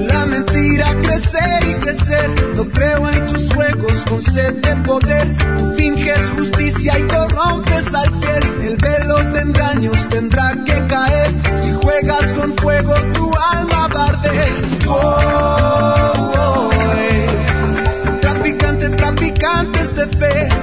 [0.00, 2.30] la mentira crecer y crecer.
[2.56, 5.26] No creo en tus juegos con sed de poder.
[5.76, 8.44] Finges justicia y corrompes al fiel.
[8.68, 11.30] El velo de engaños tendrá que caer.
[11.56, 14.52] Si juegas con fuego, tu alma a arder.
[14.88, 17.26] Oh, oh, eh.
[18.20, 20.53] Traficante, traficantes de fe.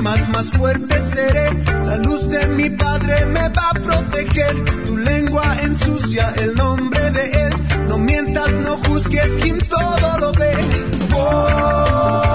[0.00, 1.50] Oprimas, más fuerte seré.
[1.84, 4.64] La luz de mi padre me va a proteger.
[4.86, 7.52] Tu lengua ensucia el nombre de él.
[7.88, 10.52] No mientas, no juzgues, quien todo lo ve.
[11.14, 12.29] Oh,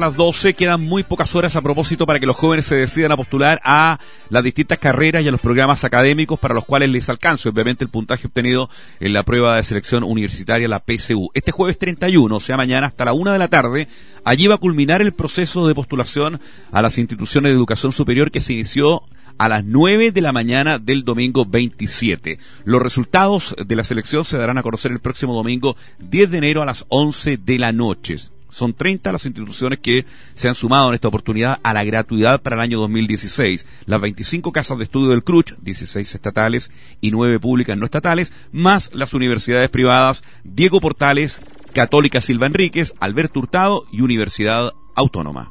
[0.00, 3.16] las 12, quedan muy pocas horas a propósito para que los jóvenes se decidan a
[3.16, 3.98] postular a
[4.28, 7.90] las distintas carreras y a los programas académicos para los cuales les alcance obviamente el
[7.90, 11.30] puntaje obtenido en la prueba de selección universitaria, la PSU.
[11.34, 13.88] Este jueves 31, o sea mañana hasta la una de la tarde,
[14.24, 16.40] allí va a culminar el proceso de postulación
[16.72, 19.02] a las instituciones de educación superior que se inició
[19.38, 22.38] a las 9 de la mañana del domingo 27.
[22.64, 26.62] Los resultados de la selección se darán a conocer el próximo domingo 10 de enero
[26.62, 28.16] a las 11 de la noche.
[28.50, 30.04] Son 30 las instituciones que
[30.34, 33.66] se han sumado en esta oportunidad a la gratuidad para el año 2016.
[33.86, 36.70] Las 25 casas de estudio del CRUCH, 16 estatales
[37.00, 41.40] y 9 públicas no estatales, más las universidades privadas Diego Portales,
[41.72, 45.50] Católica Silva Enríquez, Alberto Hurtado y Universidad Autónoma.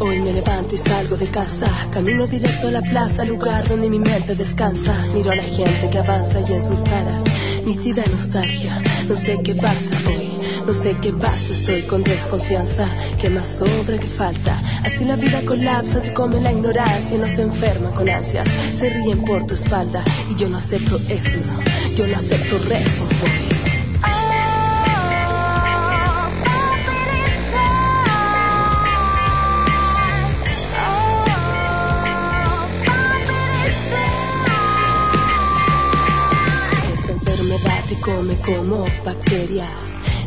[0.00, 4.00] Hoy me levanto y salgo de casa, camino directo a la plaza, lugar donde mi
[4.00, 4.92] mente descansa.
[5.14, 7.22] Miro a la gente que avanza y en sus caras,
[7.64, 8.82] nítida nostalgia.
[9.08, 10.28] No sé qué pasa hoy,
[10.66, 12.88] no sé qué pasa, estoy con desconfianza.
[13.20, 14.60] ¿Qué más sobra que falta?
[14.82, 19.24] Así la vida colapsa, te come la ignorancia, no se enferma con ansias, se ríen
[19.24, 20.02] por tu espalda.
[20.30, 23.53] Y yo no acepto eso, no, yo no acepto restos.
[38.14, 39.66] Come como bacteria.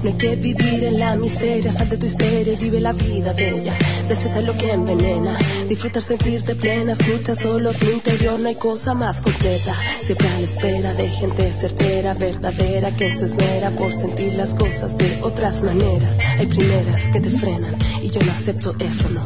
[0.04, 3.34] No hay que vivir en la miseria, sal de tu histeria y vive la vida
[3.34, 3.74] bella.
[4.08, 5.38] Deseta lo que envenena,
[5.68, 9.74] disfrutar sentirte plena, escucha solo tu interior, no hay cosa más completa.
[10.04, 14.98] Siempre a la espera de gente certera, verdadera, que se esmera por sentir las cosas
[14.98, 16.16] de otras maneras.
[16.38, 19.24] Hay primeras que te frenan y yo no acepto eso, no.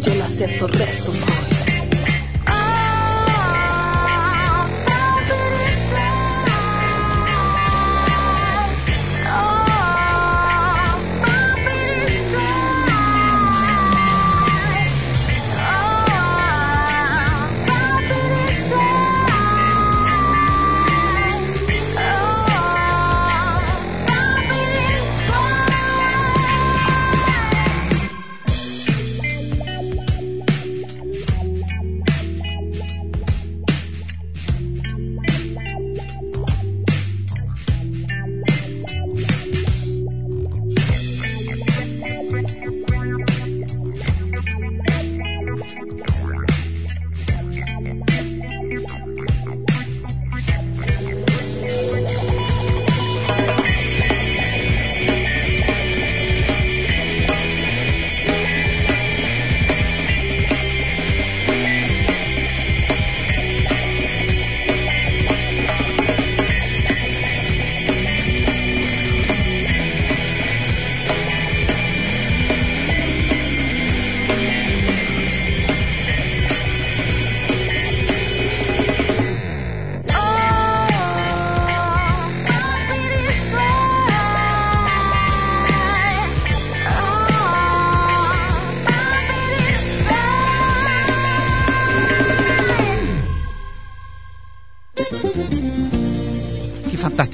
[0.00, 1.16] Yo no acepto restos.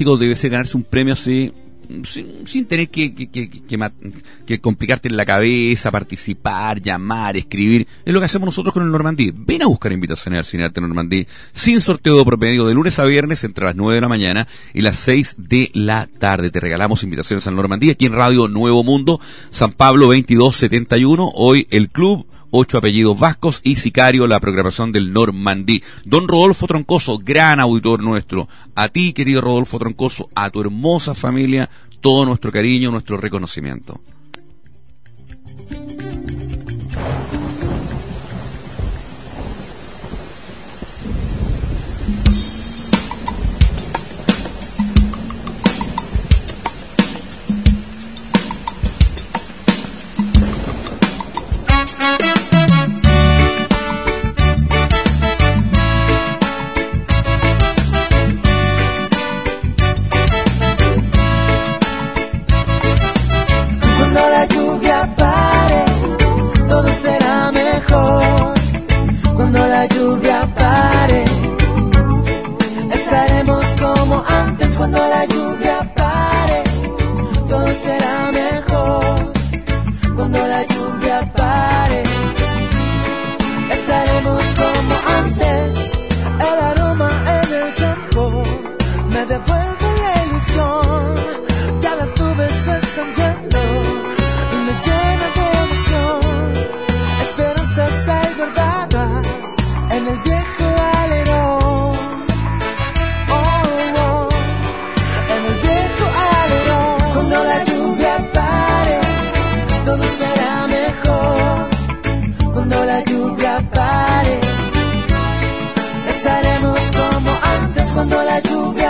[0.01, 1.53] Debe ser ganarse un premio así,
[2.03, 3.91] sin, sin tener que, que, que,
[4.45, 7.87] que complicarte en la cabeza, participar, llamar, escribir.
[8.03, 9.31] Es lo que hacemos nosotros con el Normandí.
[9.33, 13.43] Ven a buscar invitaciones al Cine Arte Normandí, sin sorteo promedio, de lunes a viernes
[13.43, 16.49] entre las 9 de la mañana y las 6 de la tarde.
[16.49, 19.19] Te regalamos invitaciones al Normandí aquí en Radio Nuevo Mundo,
[19.51, 21.31] San Pablo 2271.
[21.35, 25.81] Hoy el club ocho apellidos vascos y Sicario, la programación del Normandí.
[26.05, 28.47] Don Rodolfo Troncoso, gran auditor nuestro.
[28.75, 31.69] A ti, querido Rodolfo Troncoso, a tu hermosa familia,
[32.01, 33.99] todo nuestro cariño, nuestro reconocimiento.
[67.81, 68.53] Mejor.
[69.35, 71.23] Cuando la lluvia pare,
[72.93, 74.75] estaremos como antes.
[74.75, 76.63] Cuando la lluvia pare,
[77.47, 79.33] todo será mejor.
[80.15, 82.03] Cuando la lluvia pare,
[83.71, 85.75] estaremos como antes.
[86.39, 88.43] El aroma en el campo
[89.09, 89.80] me devuelve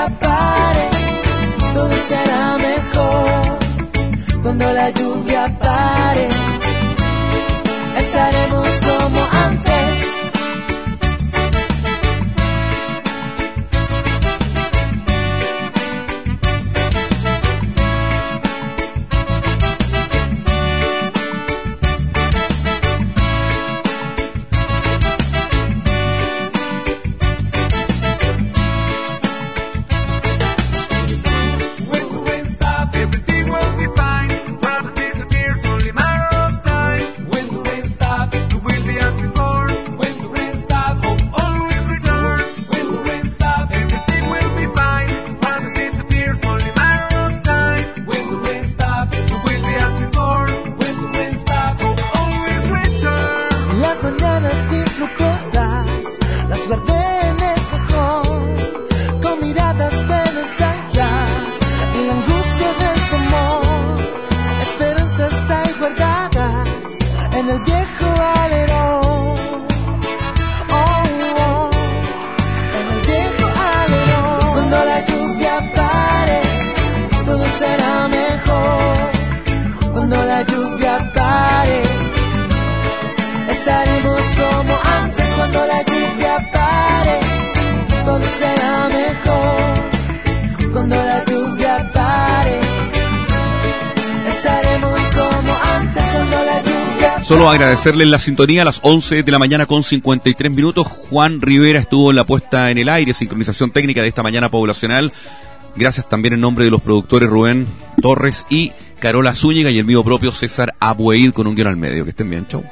[0.10, 0.90] pare,
[1.73, 3.60] todo será mejor.
[4.41, 6.30] Cuando la lluvia pare,
[97.81, 100.85] agradecerles la sintonía a las 11 de la mañana con 53 minutos.
[101.09, 105.11] Juan Rivera estuvo en la puesta en el aire, sincronización técnica de esta mañana poblacional.
[105.75, 107.65] Gracias también en nombre de los productores Rubén
[107.99, 112.03] Torres y Carola Zúñiga y el mío propio César Abueid con un guion al medio.
[112.03, 112.63] Que estén bien, chau.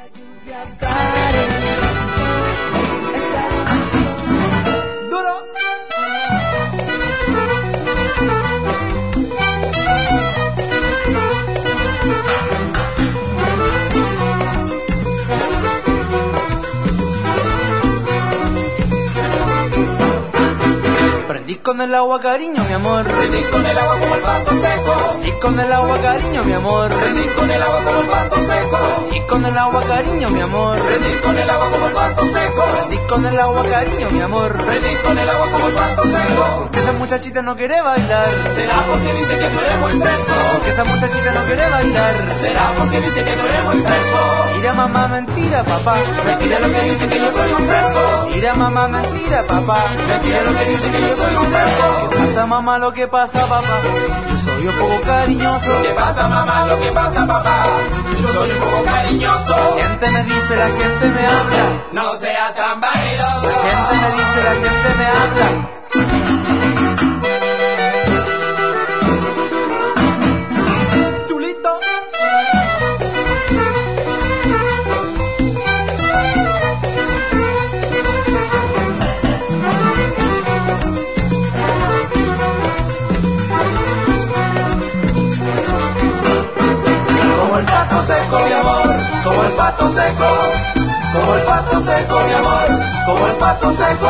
[21.80, 23.04] Con el agua cariño, mi amor.
[23.04, 25.20] Prendí con el agua como el pato seco.
[25.24, 26.90] Y con el agua cariño, mi amor.
[26.90, 28.78] Prendí con el agua como el pato seco.
[29.16, 30.78] Y con el agua cariño, mi amor.
[30.78, 32.64] Prendí con el agua como el pato seco.
[32.76, 34.52] Prendí con el agua cariño, mi amor.
[34.58, 36.44] Prendí con el agua como el pato seco.
[36.58, 38.28] Porque esa muchachita no quiere bailar.
[38.46, 40.32] Será porque dice que tú eres muy fresco.
[40.52, 42.14] Porque esa muchachita no quiere bailar.
[42.34, 44.18] Será porque dice que tú eres muy fresco.
[44.56, 45.96] Mira mamá, mentira papá.
[46.26, 48.28] Mentira lo que dice que yo soy un fresco.
[48.34, 49.86] Mira mamá, mentira papá.
[50.08, 51.69] Mentira lo que dice que yo soy un fresco.
[52.10, 52.78] ¿Qué pasa mamá?
[52.78, 53.80] Lo que pasa papá.
[54.30, 55.82] Yo soy un poco cariñoso.
[55.82, 56.66] ¿Qué pasa mamá?
[56.66, 57.66] Lo que pasa papá.
[58.16, 59.56] Yo soy un poco cariñoso.
[59.76, 61.64] La gente me dice, la gente me habla.
[61.92, 63.46] No seas tan vanidoso.
[63.46, 65.79] La gente me dice, la gente me habla.
[88.04, 90.26] Seco, mi amor, como el pato seco,
[91.12, 92.68] como el pato seco, mi amor,
[93.06, 94.08] como el pato seco,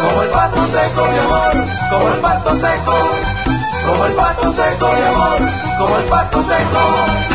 [0.00, 2.96] como el pato seco, mi amor, como el pato seco,
[3.86, 5.38] como el pato seco, mi amor,
[5.78, 7.31] como el pato seco.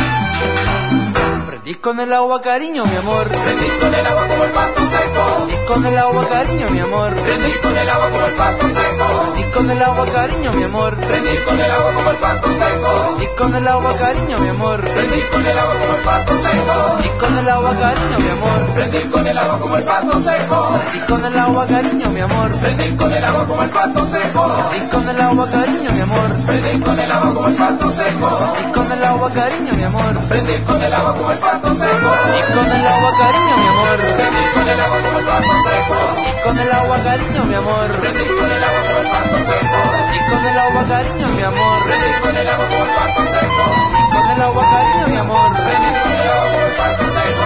[1.87, 3.29] Con el agua cariño, mi amor.
[3.29, 5.23] Prendí con el agua como el pato seco.
[5.45, 7.13] Prendí con el agua cariño, mi amor.
[7.15, 9.05] Prendí con el agua como el pato seco.
[9.31, 10.95] Prendí con el agua cariño, mi amor.
[10.97, 12.91] Prendí con el agua como el pato seco.
[13.15, 14.81] Prendí con el agua cariño, mi amor.
[14.81, 16.75] Prendí con el agua como el pato seco.
[16.83, 18.59] Prendí con el agua cariño, mi amor.
[18.67, 20.59] Prendí con el agua como el pato seco.
[20.75, 22.49] Prendí con el agua cariño, mi amor.
[22.51, 24.41] Prendí con el agua como el pato seco.
[24.69, 26.29] Prendí con el agua cariño, mi amor.
[26.45, 28.27] Prendí con el agua como el pato seco.
[28.53, 30.13] Prendí con el agua cariño, mi amor.
[30.27, 31.76] Prendí con el agua como el pato seco.
[31.77, 33.97] Y con el agua cariño, mi amor.
[34.17, 35.97] Prendí con el agua como el pato seco.
[36.25, 37.87] Y con el agua cariño, mi amor.
[38.01, 39.79] Prendí con el agua como el pato seco.
[40.11, 41.83] Y con el agua cariño, mi amor.
[41.83, 43.63] Prendí con el agua como el pato seco.
[43.93, 45.53] Y con el agua cariño, mi amor.
[45.53, 47.45] Prendí con el agua como el pato seco.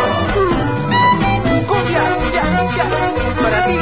[1.67, 2.85] Cumbia, cumbia, cumbia.
[3.43, 3.75] Para ti,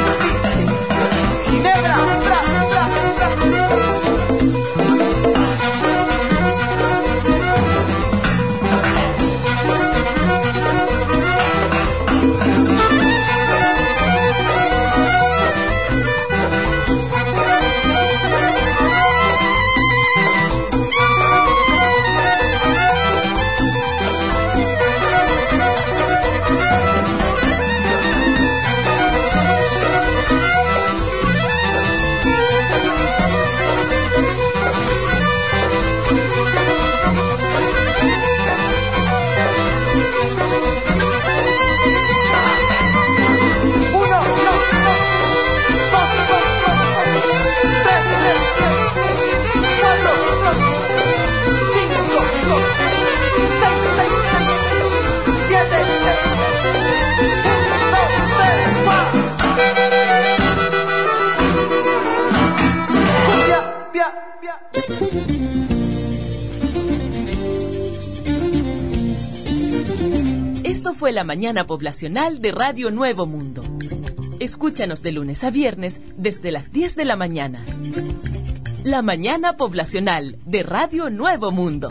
[71.00, 73.64] fue la mañana poblacional de Radio Nuevo Mundo.
[74.38, 77.64] Escúchanos de lunes a viernes desde las 10 de la mañana.
[78.84, 81.88] La mañana poblacional de Radio Nuevo Mundo.